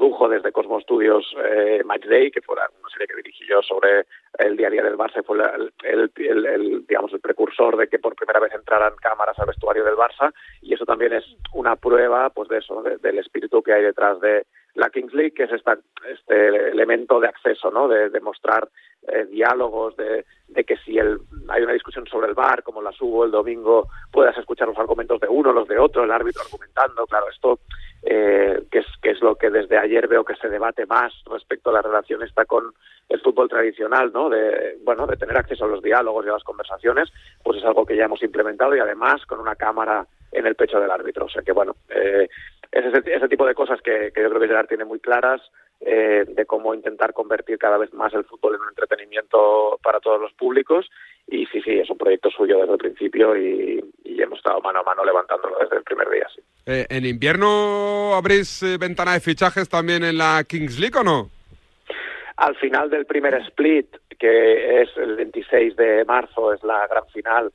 coprodujo 0.00 0.28
desde 0.30 0.50
Cosmos 0.50 0.82
Studios 0.84 1.26
eh, 1.44 1.82
Match 1.84 2.06
Day, 2.06 2.30
que 2.30 2.40
fue 2.40 2.54
una 2.54 2.88
serie 2.90 3.06
que 3.06 3.16
dirigí 3.16 3.44
yo 3.46 3.60
sobre 3.60 4.06
el 4.38 4.56
día 4.56 4.68
a 4.68 4.70
día 4.70 4.82
del 4.82 4.96
Barça, 4.96 5.22
fue 5.22 5.36
el, 5.84 6.10
el, 6.16 6.86
digamos, 6.86 7.12
el 7.12 7.20
precursor 7.20 7.76
de 7.76 7.86
que 7.86 7.98
por 7.98 8.14
primera 8.14 8.40
vez 8.40 8.52
entraran 8.54 8.94
cámaras 8.96 9.38
al 9.38 9.46
vestuario 9.46 9.84
del 9.84 9.96
Barça, 9.96 10.32
y 10.62 10.72
eso 10.72 10.86
también 10.86 11.12
es 11.12 11.24
una 11.52 11.76
prueba 11.76 12.30
pues 12.30 12.48
de 12.48 12.58
eso, 12.58 12.82
del 12.82 13.18
espíritu 13.18 13.62
que 13.62 13.74
hay 13.74 13.82
detrás 13.82 14.18
de 14.20 14.46
la 14.74 14.88
Kings 14.88 15.12
League, 15.12 15.34
que 15.34 15.44
es 15.44 15.52
esta, 15.52 15.76
este 16.08 16.70
elemento 16.70 17.20
de 17.20 17.28
acceso, 17.28 17.70
¿no? 17.70 17.86
de, 17.88 18.08
demostrar 18.08 18.68
eh, 19.08 19.26
diálogos, 19.26 19.96
de, 19.96 20.24
de 20.48 20.64
que 20.64 20.76
si 20.78 20.96
el, 20.96 21.18
hay 21.48 21.62
una 21.62 21.72
discusión 21.72 22.06
sobre 22.06 22.28
el 22.28 22.34
bar, 22.34 22.62
como 22.62 22.80
la 22.80 22.92
subo 22.92 23.24
el 23.24 23.30
domingo, 23.30 23.88
puedas 24.10 24.36
escuchar 24.38 24.68
los 24.68 24.78
argumentos 24.78 25.20
de 25.20 25.28
uno, 25.28 25.52
los 25.52 25.68
de 25.68 25.78
otro, 25.78 26.04
el 26.04 26.12
árbitro 26.12 26.42
argumentando, 26.42 27.06
claro, 27.06 27.26
esto 27.28 27.58
eh, 28.02 28.62
que, 28.70 28.78
es, 28.78 28.86
que 29.02 29.10
es 29.10 29.20
lo 29.20 29.36
que 29.36 29.50
desde 29.50 29.76
ayer 29.76 30.08
veo 30.08 30.24
que 30.24 30.36
se 30.36 30.48
debate 30.48 30.86
más 30.86 31.12
respecto 31.26 31.70
a 31.70 31.74
la 31.74 31.82
relación 31.82 32.22
esta 32.22 32.44
con 32.44 32.72
el 33.08 33.20
fútbol 33.20 33.48
tradicional, 33.48 34.12
¿no? 34.12 34.30
De, 34.30 34.78
bueno, 34.84 35.06
de 35.06 35.16
tener 35.16 35.36
acceso 35.36 35.64
a 35.64 35.68
los 35.68 35.82
diálogos 35.82 36.24
y 36.24 36.28
a 36.28 36.32
las 36.32 36.44
conversaciones, 36.44 37.10
pues 37.42 37.58
es 37.58 37.64
algo 37.64 37.84
que 37.84 37.96
ya 37.96 38.04
hemos 38.04 38.22
implementado 38.22 38.74
y 38.74 38.78
además 38.78 39.26
con 39.26 39.40
una 39.40 39.56
cámara 39.56 40.06
en 40.32 40.46
el 40.46 40.54
pecho 40.54 40.80
del 40.80 40.90
árbitro. 40.90 41.26
O 41.26 41.28
sea 41.28 41.42
que, 41.42 41.52
bueno, 41.52 41.76
eh, 41.88 42.28
es 42.72 42.84
ese, 43.06 43.28
tipo 43.28 43.46
de 43.46 43.54
cosas 43.54 43.80
que, 43.82 44.12
que 44.14 44.22
yo 44.22 44.28
creo 44.28 44.40
que 44.40 44.48
Gerard 44.48 44.68
tiene 44.68 44.84
muy 44.84 45.00
claras 45.00 45.40
eh, 45.82 46.26
de 46.28 46.44
cómo 46.44 46.74
intentar 46.74 47.14
convertir 47.14 47.56
cada 47.56 47.78
vez 47.78 47.90
más 47.94 48.12
el 48.12 48.24
fútbol 48.24 48.54
en 48.54 48.60
un 48.60 48.68
entretenimiento 48.68 49.80
para 49.82 49.98
todos 49.98 50.20
los 50.20 50.30
públicos. 50.34 50.86
Y 51.26 51.46
sí, 51.46 51.62
sí, 51.62 51.78
es 51.78 51.88
un 51.88 51.96
proyecto 51.96 52.30
suyo 52.30 52.58
desde 52.58 52.72
el 52.72 52.78
principio 52.78 53.34
y, 53.36 53.82
hemos 54.04 54.36
estado 54.36 54.60
mano 54.60 54.80
a 54.80 54.82
mano 54.82 55.02
levantándolo 55.02 55.56
desde 55.58 55.78
el 55.78 55.82
primer 55.82 56.10
día. 56.10 56.26
Sí. 56.34 56.42
Eh, 56.66 56.86
¿En 56.90 57.06
invierno 57.06 58.14
abrís 58.14 58.62
eh, 58.62 58.76
ventana 58.76 59.14
de 59.14 59.20
fichajes 59.20 59.66
también 59.66 60.04
en 60.04 60.18
la 60.18 60.44
Kings 60.46 60.78
League 60.78 60.98
o 60.98 61.02
no? 61.02 61.30
Al 62.36 62.54
final 62.56 62.90
del 62.90 63.06
primer 63.06 63.32
split, 63.46 63.96
que 64.18 64.82
es 64.82 64.90
el 64.98 65.16
26 65.16 65.74
de 65.76 66.04
marzo, 66.04 66.52
es 66.52 66.62
la 66.62 66.86
gran 66.86 67.06
final, 67.06 67.50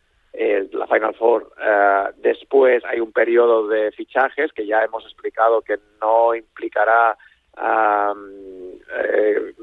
la 0.72 0.88
Final 0.88 1.16
Four. 1.16 1.52
después 2.18 2.84
hay 2.86 3.00
un 3.00 3.12
periodo 3.12 3.68
de 3.68 3.92
fichajes 3.92 4.52
que 4.54 4.66
ya 4.66 4.84
hemos 4.84 5.04
explicado 5.06 5.62
que 5.62 5.80
no 6.02 6.36
implicará 6.36 7.18
eh, 7.58 9.54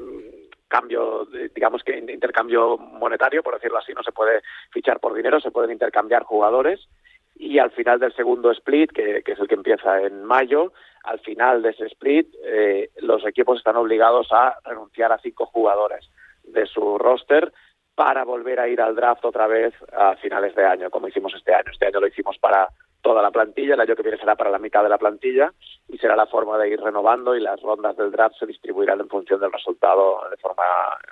cambio, 0.67 1.27
digamos 1.53 1.83
que 1.83 1.97
intercambio 1.97 2.77
monetario, 2.77 3.43
por 3.43 3.53
decirlo 3.53 3.77
así, 3.77 3.93
no 3.93 4.01
se 4.01 4.11
puede 4.11 4.41
fichar 4.71 4.99
por 4.99 5.13
dinero, 5.13 5.39
se 5.39 5.51
pueden 5.51 5.71
intercambiar 5.71 6.23
jugadores 6.23 6.87
y 7.35 7.59
al 7.59 7.71
final 7.71 7.99
del 7.99 8.13
segundo 8.15 8.51
split, 8.51 8.91
que, 8.91 9.23
es 9.25 9.39
el 9.39 9.47
que 9.47 9.55
empieza 9.55 10.01
en 10.01 10.23
mayo, 10.23 10.73
al 11.03 11.19
final 11.19 11.61
de 11.61 11.69
ese 11.69 11.85
split, 11.87 12.27
eh, 12.43 12.89
los 13.01 13.25
equipos 13.25 13.57
están 13.57 13.75
obligados 13.75 14.27
a 14.31 14.57
renunciar 14.63 15.11
a 15.11 15.19
cinco 15.19 15.45
jugadores 15.45 16.09
de 16.43 16.65
su 16.65 16.97
roster 16.97 17.51
para 17.95 18.23
volver 18.23 18.59
a 18.59 18.67
ir 18.67 18.81
al 18.81 18.95
draft 18.95 19.23
otra 19.25 19.47
vez 19.47 19.73
a 19.95 20.15
finales 20.15 20.55
de 20.55 20.65
año, 20.65 20.89
como 20.89 21.07
hicimos 21.07 21.33
este 21.35 21.53
año. 21.53 21.71
Este 21.71 21.87
año 21.87 21.99
lo 21.99 22.07
hicimos 22.07 22.37
para 22.39 22.67
toda 23.03 23.21
la 23.21 23.31
plantilla, 23.31 23.73
el 23.73 23.81
año 23.81 23.95
que 23.95 24.01
viene 24.01 24.17
será 24.17 24.35
para 24.35 24.49
la 24.49 24.57
mitad 24.57 24.81
de 24.81 24.89
la 24.89 24.97
plantilla 24.97 25.53
y 25.89 25.97
será 25.97 26.15
la 26.15 26.25
forma 26.25 26.57
de 26.57 26.69
ir 26.69 26.79
renovando 26.79 27.35
y 27.35 27.41
las 27.41 27.61
rondas 27.61 27.97
del 27.97 28.11
draft 28.11 28.37
se 28.39 28.45
distribuirán 28.45 29.01
en 29.01 29.09
función 29.09 29.41
del 29.41 29.51
resultado 29.51 30.21
de 30.31 30.37
forma 30.37 30.63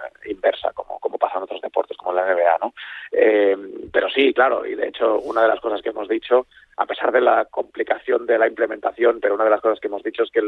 eh, 0.05 0.31
inversa, 0.31 0.71
como, 0.71 0.97
como 0.99 1.17
pasa 1.17 1.37
en 1.37 1.43
otros 1.43 1.61
deportes, 1.61 1.97
como 1.97 2.13
la 2.13 2.33
NBA, 2.33 2.57
¿no? 2.61 2.73
Eh, 3.11 3.57
pero 3.91 4.09
sí, 4.09 4.33
claro, 4.33 4.65
y 4.65 4.75
de 4.75 4.87
hecho 4.87 5.19
una 5.19 5.41
de 5.41 5.49
las 5.49 5.59
cosas 5.59 5.81
que 5.81 5.89
hemos 5.89 6.07
dicho, 6.07 6.47
a 6.77 6.85
pesar 6.85 7.11
de 7.11 7.19
la 7.19 7.43
complicación 7.45 8.25
de 8.25 8.39
la 8.39 8.47
implementación, 8.47 9.19
pero 9.19 9.35
una 9.35 9.43
de 9.43 9.49
las 9.49 9.61
cosas 9.61 9.81
que 9.81 9.87
hemos 9.87 10.01
dicho 10.01 10.23
es 10.23 10.31
que 10.31 10.41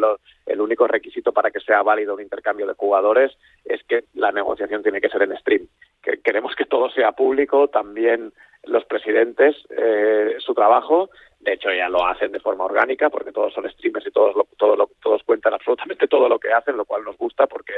el 0.46 0.62
único 0.62 0.88
requisito 0.88 1.34
para 1.34 1.52
que 1.52 1.60
sea 1.60 1.84
válido 1.84 2.13
un 2.13 2.22
intercambio 2.22 2.65
de 2.65 2.74
jugadores 2.74 3.38
es 3.65 3.84
que 3.84 4.06
la 4.13 4.32
negociación 4.32 4.82
tiene 4.82 5.02
que 5.02 5.10
ser 5.10 5.24
en 5.24 5.38
stream. 5.38 5.67
Que 6.04 6.20
queremos 6.22 6.54
que 6.56 6.66
todo 6.66 6.89
sea 6.89 7.13
público, 7.13 7.70
también 7.70 8.34
los 8.66 8.86
presidentes, 8.86 9.56
eh, 9.70 10.36
su 10.39 10.54
trabajo, 10.54 11.10
de 11.44 11.54
hecho, 11.54 11.70
ya 11.74 11.89
lo 11.89 12.06
hacen 12.08 12.32
de 12.32 12.39
forma 12.39 12.63
orgánica 12.63 13.10
porque 13.10 13.34
todos 13.34 13.54
son 13.54 13.70
streamers 13.70 14.08
y 14.08 14.12
todos, 14.12 14.34
lo, 14.34 14.48
todos 15.02 15.24
cuentan 15.24 15.54
absolutamente 15.54 16.08
todo 16.08 16.30
lo 16.30 16.39
que 16.39 16.54
hacen, 16.54 16.78
lo 16.78 16.86
cual 16.86 17.04
nos 17.04 17.18
gusta 17.18 17.48
porque 17.48 17.74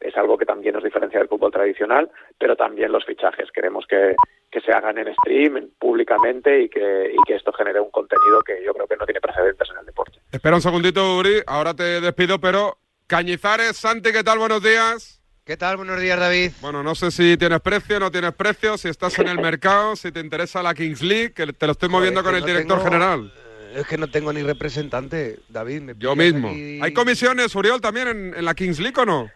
es 0.00 0.16
algo 0.16 0.38
que 0.38 0.46
también 0.46 0.74
nos 0.74 0.84
diferencia 0.84 1.18
del 1.18 1.28
fútbol 1.28 1.50
tradicional, 1.50 2.08
pero 2.38 2.54
también 2.54 2.92
los 2.92 3.04
fichajes. 3.04 3.50
Queremos 3.50 3.86
que, 3.88 4.14
que 4.52 4.60
se 4.60 4.72
hagan 4.72 4.98
en 4.98 5.12
stream, 5.14 5.70
públicamente 5.80 6.62
y 6.62 6.68
que, 6.68 7.12
y 7.12 7.16
que 7.26 7.34
esto 7.34 7.52
genere 7.52 7.80
un 7.80 7.90
contenido 7.90 8.40
que 8.42 8.62
yo 8.64 8.72
creo 8.72 8.86
que 8.86 8.96
no 8.96 9.04
tiene 9.04 9.20
precedentes 9.20 9.68
en 9.70 9.78
el 9.78 9.86
deporte. 9.86 10.20
Espera 10.30 10.54
un 10.54 10.62
segundito, 10.62 11.16
Uri, 11.16 11.42
ahora 11.46 11.74
te 11.74 12.00
despido, 12.00 12.38
pero 12.38 12.78
Cañizares, 13.08 13.76
Santi, 13.76 14.12
¿qué 14.12 14.22
tal? 14.22 14.38
Buenos 14.38 14.62
días. 14.62 15.17
¿Qué 15.48 15.56
tal? 15.56 15.78
Buenos 15.78 15.98
días, 15.98 16.20
David. 16.20 16.50
Bueno, 16.60 16.82
no 16.82 16.94
sé 16.94 17.10
si 17.10 17.38
tienes 17.38 17.62
precio, 17.62 17.98
no 17.98 18.10
tienes 18.10 18.34
precio, 18.34 18.76
si 18.76 18.90
estás 18.90 19.18
en 19.18 19.28
el 19.28 19.38
mercado, 19.38 19.96
si 19.96 20.12
te 20.12 20.20
interesa 20.20 20.62
la 20.62 20.74
Kings 20.74 21.00
League, 21.00 21.32
que 21.32 21.46
te 21.54 21.64
lo 21.64 21.72
estoy 21.72 21.88
moviendo 21.88 22.22
con 22.22 22.34
el 22.34 22.44
director 22.44 22.84
general. 22.84 23.32
Es 23.74 23.86
que 23.88 23.96
no 23.96 24.10
tengo 24.10 24.30
ni 24.30 24.42
representante, 24.42 25.36
David. 25.48 25.92
Yo 25.96 26.14
mismo. 26.14 26.50
¿Hay 26.50 26.92
comisiones, 26.92 27.54
Uriol, 27.56 27.80
también 27.80 28.34
en, 28.36 28.44
la 28.44 28.52
Kings 28.52 28.78
League 28.78 29.00
o 29.00 29.06
no? 29.06 29.30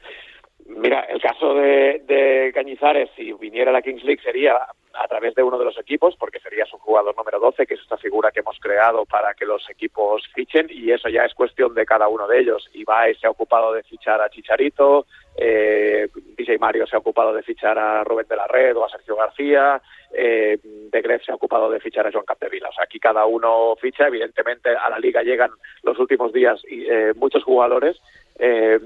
Mira, 0.67 1.01
el 1.09 1.19
caso 1.19 1.55
de, 1.55 2.03
de 2.07 2.53
Cañizares, 2.53 3.09
si 3.17 3.33
viniera 3.33 3.71
a 3.71 3.73
la 3.73 3.81
Kings 3.81 4.05
League, 4.05 4.21
sería 4.23 4.59
a 4.95 5.09
través 5.09 5.35
de 5.35 5.43
uno 5.43 5.59
de 5.59 5.65
los 5.65 5.79
equipos, 5.79 6.15
porque 6.19 6.41
sería 6.41 6.67
su 6.67 6.77
jugador 6.79 7.17
número 7.17 7.41
12, 7.41 7.67
que 7.67 7.73
es 7.73 7.81
esta 7.81 7.97
figura 7.97 8.31
que 8.31 8.41
hemos 8.41 8.59
creado 8.61 9.07
para 9.07 9.33
que 9.33 9.47
los 9.47 9.69
equipos 9.71 10.23
fichen, 10.35 10.67
y 10.69 10.91
eso 10.91 11.09
ya 11.09 11.25
es 11.25 11.33
cuestión 11.33 11.73
de 11.75 11.87
cada 11.87 12.09
uno 12.09 12.27
de 12.29 12.41
ellos. 12.41 12.69
Ibai 12.75 13.15
se 13.15 13.27
ha 13.27 13.31
ocupado 13.31 13.73
de 13.73 13.83
fichar 13.85 14.21
a 14.21 14.29
Chicharito, 14.29 15.07
eh, 15.37 16.09
DJ 16.37 16.59
Mario 16.59 16.87
se 16.87 16.97
ha 16.97 16.99
ocupado 16.99 17.33
de 17.33 17.43
fichar 17.43 17.79
a 17.79 18.05
Rubén 18.05 18.27
de 18.29 18.37
la 18.37 18.47
Red 18.47 18.77
o 18.77 18.85
a 18.85 18.91
Sergio 18.91 19.17
García, 19.17 19.81
eh, 20.13 20.59
De 20.63 21.01
Gref 21.01 21.25
se 21.25 21.33
ha 21.33 21.37
ocupado 21.37 21.71
de 21.71 21.81
fichar 21.81 22.07
a 22.07 22.13
Joan 22.13 22.25
Capdevila. 22.25 22.69
O 22.69 22.73
sea, 22.73 22.85
aquí 22.85 22.99
cada 22.99 23.25
uno 23.25 23.75
ficha, 23.81 24.07
evidentemente 24.07 24.71
a 24.71 24.91
la 24.91 24.99
liga 24.99 25.23
llegan 25.23 25.51
los 25.83 25.99
últimos 25.99 26.33
días 26.33 26.61
eh, 26.69 27.13
muchos 27.17 27.45
jugadores 27.45 27.99
eh, 28.39 28.79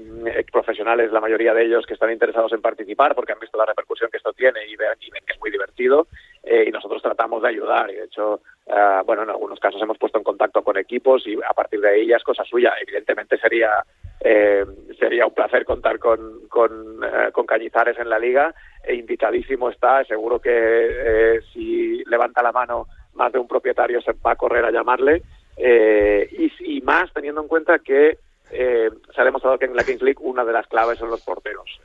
profesionales, 0.51 1.11
la 1.11 1.21
mayoría 1.21 1.53
de 1.53 1.65
ellos 1.65 1.85
que 1.85 1.93
están 1.93 2.11
interesados 2.11 2.51
en 2.53 2.61
participar 2.61 3.15
porque 3.15 3.31
han 3.31 3.39
visto 3.39 3.57
la 3.57 3.65
repercusión 3.65 4.09
que 4.11 4.17
esto 4.17 4.33
tiene 4.33 4.59
y 4.67 4.75
ven, 4.75 4.89
que 4.99 5.33
es 5.33 5.39
muy 5.39 5.49
divertido 5.49 6.07
eh, 6.43 6.65
y 6.67 6.71
nosotros 6.71 7.01
tratamos 7.01 7.41
de 7.41 7.49
ayudar 7.49 7.89
y 7.89 7.95
de 7.95 8.03
hecho, 8.03 8.41
eh, 8.67 9.01
bueno, 9.05 9.23
en 9.23 9.29
algunos 9.29 9.59
casos 9.59 9.81
hemos 9.81 9.97
puesto 9.97 10.17
en 10.17 10.23
contacto 10.23 10.61
con 10.61 10.77
equipos 10.77 11.25
y 11.25 11.35
a 11.35 11.53
partir 11.53 11.79
de 11.79 11.89
ahí 11.89 12.07
ya 12.07 12.17
es 12.17 12.23
cosa 12.23 12.43
suya. 12.43 12.73
Evidentemente 12.81 13.37
sería 13.37 13.83
eh, 14.19 14.65
sería 14.99 15.25
un 15.25 15.33
placer 15.33 15.65
contar 15.65 15.99
con, 15.99 16.47
con, 16.47 17.01
con, 17.31 17.45
Cañizares 17.45 17.97
en 17.99 18.09
la 18.09 18.19
liga. 18.19 18.53
E 18.83 18.95
invitadísimo 18.95 19.69
está, 19.69 20.03
seguro 20.05 20.39
que 20.39 21.39
si 21.53 22.03
levanta 22.05 22.41
la 22.41 22.51
mano 22.51 22.87
más 23.13 23.31
de 23.31 23.39
un 23.39 23.47
propietario 23.47 24.01
se 24.01 24.13
va 24.13 24.31
a 24.31 24.35
correr 24.35 24.65
a 24.65 24.71
llamarle. 24.71 25.21
Y, 25.57 26.51
y 26.59 26.81
más 26.81 27.11
teniendo 27.13 27.41
en 27.41 27.47
cuenta 27.47 27.79
que 27.79 28.17
eh, 28.51 28.89
se 29.13 29.21
ha 29.21 29.25
demostrado 29.25 29.57
que 29.57 29.65
en 29.65 29.75
la 29.75 29.83
Kings 29.83 30.01
League 30.01 30.19
una 30.21 30.45
de 30.45 30.53
las 30.53 30.67
claves 30.67 30.99
son 30.99 31.09
los 31.09 31.21
porteros. 31.21 31.79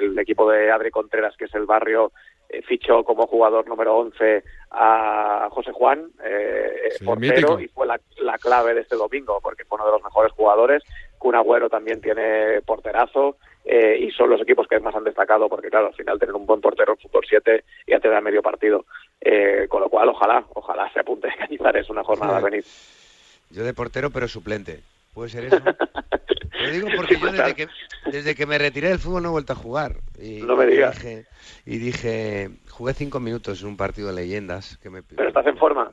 el, 0.00 0.18
equipo 0.18 0.50
de 0.50 0.70
Adri 0.70 0.90
Contreras, 0.90 1.36
que 1.36 1.44
es 1.44 1.54
el 1.54 1.66
barrio, 1.66 2.12
eh, 2.12 2.33
fichó 2.62 3.04
como 3.04 3.26
jugador 3.26 3.66
número 3.68 3.96
11 3.96 4.44
a 4.70 5.48
José 5.50 5.72
Juan, 5.72 6.10
eh, 6.24 6.90
portero, 7.04 7.60
y 7.60 7.68
fue 7.68 7.86
la, 7.86 7.98
clave 8.38 8.74
de 8.74 8.80
este 8.80 8.96
domingo, 8.96 9.40
porque 9.42 9.64
fue 9.64 9.76
uno 9.76 9.86
de 9.86 9.92
los 9.92 10.02
mejores 10.02 10.32
jugadores. 10.32 10.82
Kun 11.18 11.34
Agüero 11.34 11.68
también 11.68 12.00
tiene 12.00 12.60
porterazo. 12.62 13.36
Eh, 13.64 13.96
y 13.98 14.10
son 14.10 14.28
los 14.28 14.42
equipos 14.42 14.68
que 14.68 14.78
más 14.78 14.94
han 14.94 15.04
destacado 15.04 15.48
porque 15.48 15.70
claro 15.70 15.86
al 15.86 15.94
final 15.94 16.18
tener 16.18 16.34
un 16.34 16.44
buen 16.44 16.60
portero 16.60 16.92
en 16.92 16.98
fútbol 16.98 17.24
7 17.26 17.64
ya 17.86 17.98
te 17.98 18.10
da 18.10 18.20
medio 18.20 18.42
partido 18.42 18.84
con 19.70 19.80
lo 19.80 19.88
cual 19.88 20.10
ojalá 20.10 20.44
ojalá 20.52 20.92
se 20.92 21.00
apunte 21.00 21.28
a 21.32 21.34
Cañizares 21.34 21.88
una 21.88 22.04
jornada 22.04 22.36
a 22.36 22.42
venir 22.42 22.62
yo 23.48 23.64
de 23.64 23.72
portero 23.72 24.10
pero 24.10 24.28
suplente 24.28 24.82
¿Puede 25.14 25.30
ser 25.30 25.44
eso? 25.44 25.56
Lo 26.64 26.70
digo 26.70 26.88
porque 26.96 27.18
yo 27.18 27.32
desde 27.32 27.54
que, 27.54 27.68
desde 28.10 28.34
que 28.34 28.46
me 28.46 28.58
retiré 28.58 28.88
del 28.88 28.98
fútbol 28.98 29.22
no 29.22 29.28
he 29.30 29.32
vuelto 29.32 29.52
a 29.52 29.56
jugar. 29.56 29.96
Y, 30.20 30.42
no 30.42 30.56
me 30.56 30.66
digas. 30.66 30.96
Dije, 30.96 31.26
y 31.66 31.78
dije, 31.78 32.50
jugué 32.70 32.94
cinco 32.94 33.20
minutos 33.20 33.60
en 33.62 33.68
un 33.68 33.76
partido 33.76 34.08
de 34.08 34.14
leyendas. 34.14 34.78
Que 34.78 34.90
me... 34.90 35.02
¿Pero 35.02 35.28
estás 35.28 35.46
en 35.46 35.56
forma? 35.56 35.92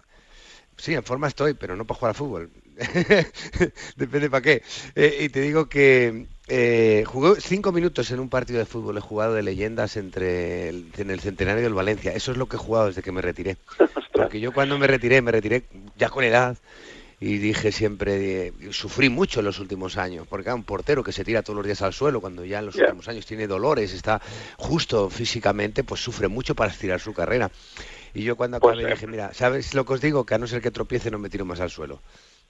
Sí, 0.78 0.96
en 0.96 1.04
forma 1.04 1.28
estoy, 1.28 1.54
pero 1.54 1.76
no 1.76 1.86
para 1.86 2.00
jugar 2.00 2.10
al 2.10 2.16
fútbol. 2.16 2.50
Depende 3.96 4.30
para 4.30 4.42
qué. 4.42 4.64
Eh, 4.96 5.18
y 5.22 5.30
te 5.30 5.42
digo 5.42 5.70
que 5.70 6.26
eh, 6.48 7.04
jugué 7.06 7.40
cinco 7.40 7.72
minutos 7.72 8.10
en 8.12 8.20
un 8.20 8.30
partido 8.30 8.60
de 8.60 8.66
fútbol. 8.66 8.98
He 8.98 9.02
jugado 9.02 9.34
de 9.34 9.44
leyendas 9.44 9.96
entre 9.98 10.70
en 10.70 11.10
el 11.12 11.20
centenario 11.20 11.62
del 11.62 11.74
Valencia. 11.74 12.14
Eso 12.14 12.32
es 12.32 12.38
lo 12.38 12.48
que 12.48 12.56
he 12.56 12.60
jugado 12.60 12.88
desde 12.88 13.04
que 13.04 13.12
me 13.12 13.22
retiré. 13.22 13.58
Porque 14.14 14.40
yo 14.40 14.52
cuando 14.52 14.78
me 14.80 14.88
retiré, 14.88 15.22
me 15.22 15.32
retiré 15.32 15.64
ya 15.98 16.10
con 16.10 16.24
edad 16.24 16.58
y 17.22 17.38
dije 17.38 17.72
siempre, 17.72 18.52
sufrí 18.72 19.10
mucho 19.10 19.40
en 19.40 19.46
los 19.46 19.60
últimos 19.60 19.96
años, 19.96 20.26
porque 20.28 20.50
hay 20.50 20.56
un 20.56 20.64
portero 20.64 21.04
que 21.04 21.12
se 21.12 21.24
tira 21.24 21.44
todos 21.44 21.56
los 21.56 21.66
días 21.66 21.84
al 21.84 21.94
suelo 21.94 22.20
cuando 22.20 22.44
ya 22.44 22.60
en 22.60 22.66
los 22.66 22.76
últimos 22.76 23.08
años 23.08 23.28
tiene 23.28 23.46
dolores, 23.46 23.94
está 23.94 24.20
justo 24.58 25.08
físicamente, 25.08 25.84
pues 25.84 26.02
sufre 26.02 26.28
mucho 26.28 26.56
para 26.56 26.72
estirar 26.72 27.00
su 27.00 27.14
carrera. 27.14 27.52
Y 28.16 28.24
yo 28.24 28.36
cuando 28.36 28.58
acabé 28.58 28.74
pues, 28.74 28.88
dije, 28.88 29.06
mira, 29.06 29.34
¿sabes 29.34 29.76
lo 29.76 29.86
que 29.86 29.94
os 29.94 30.02
digo? 30.02 30.26
Que 30.26 30.34
a 30.34 30.40
no 30.40 30.48
ser 30.48 30.64
que 30.64 30.72
tropiece 30.72 31.12
no 31.12 31.20
me 31.20 31.30
tiro 31.30 31.46
más 31.46 31.62
al 31.62 31.70
suelo. 31.70 32.00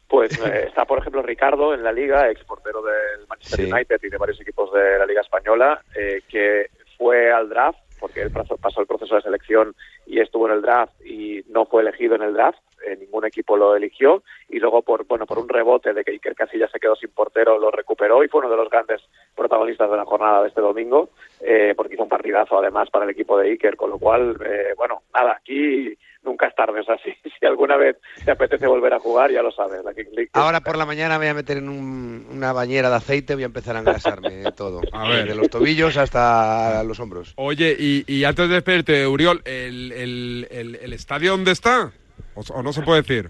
Pues 0.08 0.32
eh, 0.46 0.68
está, 0.70 0.86
por 0.86 1.00
ejemplo, 1.00 1.22
Ricardo 1.22 1.74
en 1.74 1.84
la 1.84 1.92
liga, 1.92 2.32
ex 2.32 2.42
portero 2.46 2.82
del 2.82 3.28
Manchester 3.28 3.74
United 3.74 4.00
y 4.02 4.10
de 4.10 4.18
varios 4.18 4.40
equipos 4.40 4.72
de 4.72 4.98
la 4.98 5.06
liga 5.06 5.20
española, 5.20 5.82
eh, 5.94 6.22
que 6.30 6.70
fue 6.98 7.30
al 7.30 7.50
draft, 7.50 7.80
porque 8.02 8.24
él 8.24 8.32
pasó 8.32 8.82
el 8.82 8.88
proceso 8.88 9.16
de 9.16 9.22
selección 9.22 9.76
y 10.08 10.20
estuvo 10.20 10.48
en 10.48 10.56
el 10.56 10.62
draft 10.62 10.94
y 11.06 11.44
no 11.50 11.66
fue 11.66 11.84
elegido 11.84 12.16
en 12.16 12.24
el 12.24 12.34
draft, 12.34 12.60
eh, 12.86 12.98
ningún 12.98 13.26
equipo 13.26 13.56
lo 13.56 13.76
eligió. 13.76 14.24
Y 14.50 14.60
luego 14.60 14.82
por 14.82 15.06
bueno 15.06 15.26
por 15.26 15.38
un 15.38 15.48
rebote 15.48 15.94
de 15.94 16.04
que 16.04 16.12
Iker 16.12 16.36
Casillas 16.36 16.72
se 16.72 16.80
quedó 16.80 16.96
sin 16.96 17.12
portero 17.12 17.60
lo 17.60 17.72
recuperó 17.72 18.24
y 18.24 18.28
fue 18.28 18.40
uno 18.40 18.50
de 18.50 18.58
los 18.58 18.70
grandes 18.70 19.02
protagonistas 19.36 19.90
de 19.90 19.98
la 19.98 20.06
jornada 20.06 20.42
de 20.42 20.50
este 20.50 20.62
domingo 20.62 21.10
eh, 21.40 21.74
porque 21.78 21.94
hizo 21.94 22.04
un 22.04 22.10
partidazo 22.10 22.58
además 22.58 22.90
para 22.90 23.06
el 23.06 23.12
equipo 23.12 23.38
de 23.38 23.50
Iker 23.50 23.76
con 23.76 23.92
lo 23.92 24.00
cual 24.00 24.36
eh, 24.44 24.74
bueno 24.76 25.04
nada 25.14 25.38
aquí 25.40 25.96
nunca 26.24 26.48
es 26.48 26.56
tarde, 26.56 26.82
es 26.82 26.90
así. 26.90 27.14
Si 27.40 27.46
alguna 27.46 27.78
vez 27.78 27.98
te 28.24 28.32
apetece 28.32 28.68
volver 28.68 28.94
a 28.94 29.00
jugar, 29.00 29.32
ya 29.32 29.42
lo 29.42 29.52
sabes. 29.52 29.84
La 29.84 29.92
Ahora 30.34 30.62
por 30.62 30.78
la 30.78 30.86
mañana 30.86 31.18
me 31.18 31.26
voy 31.26 31.32
a 31.32 31.34
meter 31.34 31.58
en 31.58 31.70
una 31.70 32.54
bañera 32.54 32.90
de 32.90 32.96
aceite, 32.96 33.34
voy 33.34 33.44
a 33.44 33.48
empezar 33.48 33.76
a 33.76 33.80
engrasarme 33.80 34.44
todo. 34.56 34.82
A 34.94 35.08
ver. 35.08 35.26
Desde 35.26 35.36
los 35.36 35.50
tobillos 35.50 35.98
hasta 35.98 36.84
los 36.84 37.00
hombros. 37.00 37.34
Oye, 37.38 37.76
y, 37.78 38.24
antes 38.24 38.48
de 38.48 38.56
despedirte, 38.56 39.08
Uriol, 39.08 39.42
¿el, 39.46 39.92
el, 39.92 40.80
el 40.82 40.94
estadio 40.94 41.32
dónde 41.32 41.52
está? 41.52 41.92
¿O, 42.36 42.64
no 42.64 42.74
se 42.74 42.82
puede 42.82 43.02
decir? 43.02 43.30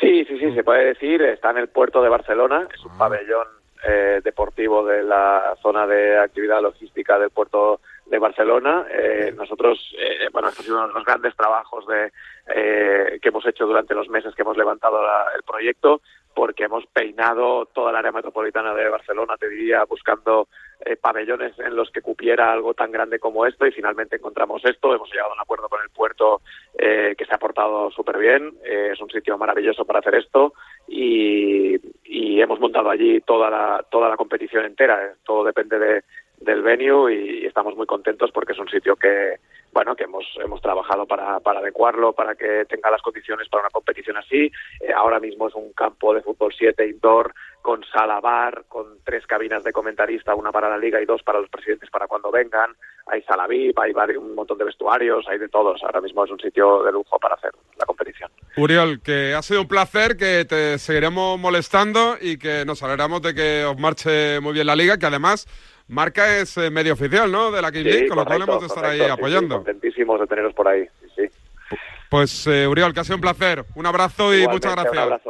Sí, 0.00 0.24
sí, 0.24 0.38
sí, 0.38 0.52
se 0.54 0.64
puede 0.64 0.86
decir. 0.86 1.22
Está 1.22 1.50
en 1.50 1.58
el 1.58 1.68
puerto 1.68 2.02
de 2.02 2.08
Barcelona, 2.08 2.66
es 2.74 2.84
un 2.84 2.92
ah. 2.92 2.98
pabellón 2.98 3.61
eh, 3.84 4.20
deportivo 4.22 4.84
de 4.84 5.02
la 5.02 5.56
zona 5.60 5.86
de 5.86 6.18
actividad 6.18 6.62
logística 6.62 7.18
del 7.18 7.30
puerto 7.30 7.80
de 8.06 8.18
Barcelona. 8.18 8.86
Eh, 8.90 9.32
nosotros, 9.36 9.94
eh, 9.98 10.28
bueno, 10.32 10.48
estos 10.48 10.60
han 10.60 10.64
sido 10.66 10.76
uno 10.78 10.88
de 10.88 10.94
los 10.94 11.04
grandes 11.04 11.34
trabajos 11.34 11.84
de, 11.86 12.12
que 13.20 13.28
hemos 13.28 13.46
hecho 13.46 13.66
durante 13.66 13.94
los 13.94 14.08
meses 14.08 14.34
que 14.34 14.42
hemos 14.42 14.56
levantado 14.56 15.00
el 15.34 15.42
proyecto 15.42 16.00
porque 16.34 16.64
hemos 16.64 16.86
peinado 16.86 17.66
toda 17.66 17.90
el 17.90 17.96
área 17.96 18.12
metropolitana 18.12 18.74
de 18.74 18.88
Barcelona, 18.88 19.36
te 19.36 19.48
diría, 19.48 19.84
buscando 19.84 20.48
eh, 20.84 20.96
pabellones 20.96 21.58
en 21.58 21.76
los 21.76 21.90
que 21.90 22.02
cupiera 22.02 22.52
algo 22.52 22.74
tan 22.74 22.90
grande 22.90 23.18
como 23.18 23.46
esto 23.46 23.66
y 23.66 23.72
finalmente 23.72 24.16
encontramos 24.16 24.64
esto. 24.64 24.94
Hemos 24.94 25.10
llegado 25.10 25.30
a 25.30 25.34
un 25.34 25.40
acuerdo 25.40 25.68
con 25.68 25.80
el 25.82 25.90
puerto 25.90 26.40
eh, 26.76 27.14
que 27.16 27.24
se 27.24 27.34
ha 27.34 27.38
portado 27.38 27.90
súper 27.90 28.18
bien. 28.18 28.54
Eh, 28.64 28.90
es 28.92 29.00
un 29.00 29.10
sitio 29.10 29.38
maravilloso 29.38 29.84
para 29.84 30.00
hacer 30.00 30.16
esto 30.16 30.54
y, 30.88 31.76
y, 32.04 32.40
hemos 32.40 32.58
montado 32.58 32.90
allí 32.90 33.20
toda 33.20 33.48
la, 33.50 33.84
toda 33.90 34.08
la 34.08 34.16
competición 34.16 34.64
entera. 34.64 35.14
Todo 35.24 35.44
depende 35.44 35.78
de, 35.78 36.02
del 36.38 36.62
venue 36.62 37.14
y 37.14 37.46
estamos 37.46 37.76
muy 37.76 37.86
contentos 37.86 38.32
porque 38.32 38.52
es 38.52 38.58
un 38.58 38.68
sitio 38.68 38.96
que, 38.96 39.36
bueno, 39.72 39.96
que 39.96 40.04
hemos, 40.04 40.24
hemos 40.44 40.60
trabajado 40.60 41.06
para, 41.06 41.40
para 41.40 41.60
adecuarlo, 41.60 42.12
para 42.12 42.34
que 42.34 42.64
tenga 42.66 42.90
las 42.90 43.02
condiciones 43.02 43.48
para 43.48 43.62
una 43.62 43.70
competición 43.70 44.16
así. 44.18 44.50
Eh, 44.80 44.92
ahora 44.94 45.18
mismo 45.18 45.48
es 45.48 45.54
un 45.54 45.72
campo 45.72 46.14
de 46.14 46.22
fútbol 46.22 46.52
7 46.56 46.86
indoor 46.86 47.34
con 47.62 47.82
sala 47.84 48.20
bar, 48.20 48.64
con 48.68 48.98
tres 49.04 49.26
cabinas 49.26 49.62
de 49.62 49.72
comentarista, 49.72 50.34
una 50.34 50.50
para 50.50 50.68
la 50.68 50.76
liga 50.76 51.00
y 51.00 51.06
dos 51.06 51.22
para 51.22 51.38
los 51.38 51.48
presidentes 51.48 51.88
para 51.90 52.08
cuando 52.08 52.30
vengan. 52.30 52.74
Hay 53.06 53.22
sala 53.22 53.46
VIP, 53.46 53.78
hay 53.78 54.16
un 54.16 54.34
montón 54.34 54.58
de 54.58 54.64
vestuarios, 54.64 55.26
hay 55.28 55.38
de 55.38 55.48
todos. 55.48 55.80
Ahora 55.82 56.00
mismo 56.00 56.24
es 56.24 56.30
un 56.30 56.40
sitio 56.40 56.82
de 56.82 56.92
lujo 56.92 57.18
para 57.18 57.36
hacer 57.36 57.52
la 57.78 57.86
competición. 57.86 58.30
Uriol, 58.56 59.00
que 59.00 59.34
ha 59.34 59.42
sido 59.42 59.62
un 59.62 59.68
placer, 59.68 60.16
que 60.16 60.44
te 60.44 60.78
seguiremos 60.78 61.38
molestando 61.38 62.16
y 62.20 62.36
que 62.36 62.64
nos 62.64 62.82
alegramos 62.82 63.22
de 63.22 63.34
que 63.34 63.64
os 63.64 63.78
marche 63.78 64.40
muy 64.40 64.52
bien 64.52 64.66
la 64.66 64.76
liga, 64.76 64.98
que 64.98 65.06
además 65.06 65.46
Marca 65.88 66.38
es 66.38 66.56
eh, 66.56 66.70
medio 66.70 66.94
oficial, 66.94 67.30
¿no? 67.30 67.50
De 67.50 67.60
la 67.60 67.70
King 67.70 67.84
League, 67.84 68.08
con 68.08 68.16
lo 68.18 68.24
cual 68.24 68.42
hemos 68.42 68.60
de 68.60 68.66
estar 68.66 68.84
ahí 68.84 69.00
apoyando. 69.02 69.56
contentísimos 69.56 70.20
de 70.20 70.26
teneros 70.26 70.54
por 70.54 70.68
ahí. 70.68 70.86
Pues, 72.08 72.46
eh, 72.46 72.66
Uriol, 72.66 72.92
que 72.92 73.00
ha 73.00 73.04
sido 73.04 73.16
un 73.16 73.22
placer. 73.22 73.64
Un 73.74 73.86
abrazo 73.86 74.34
y 74.36 74.46
muchas 74.46 74.74
gracias. 74.74 75.22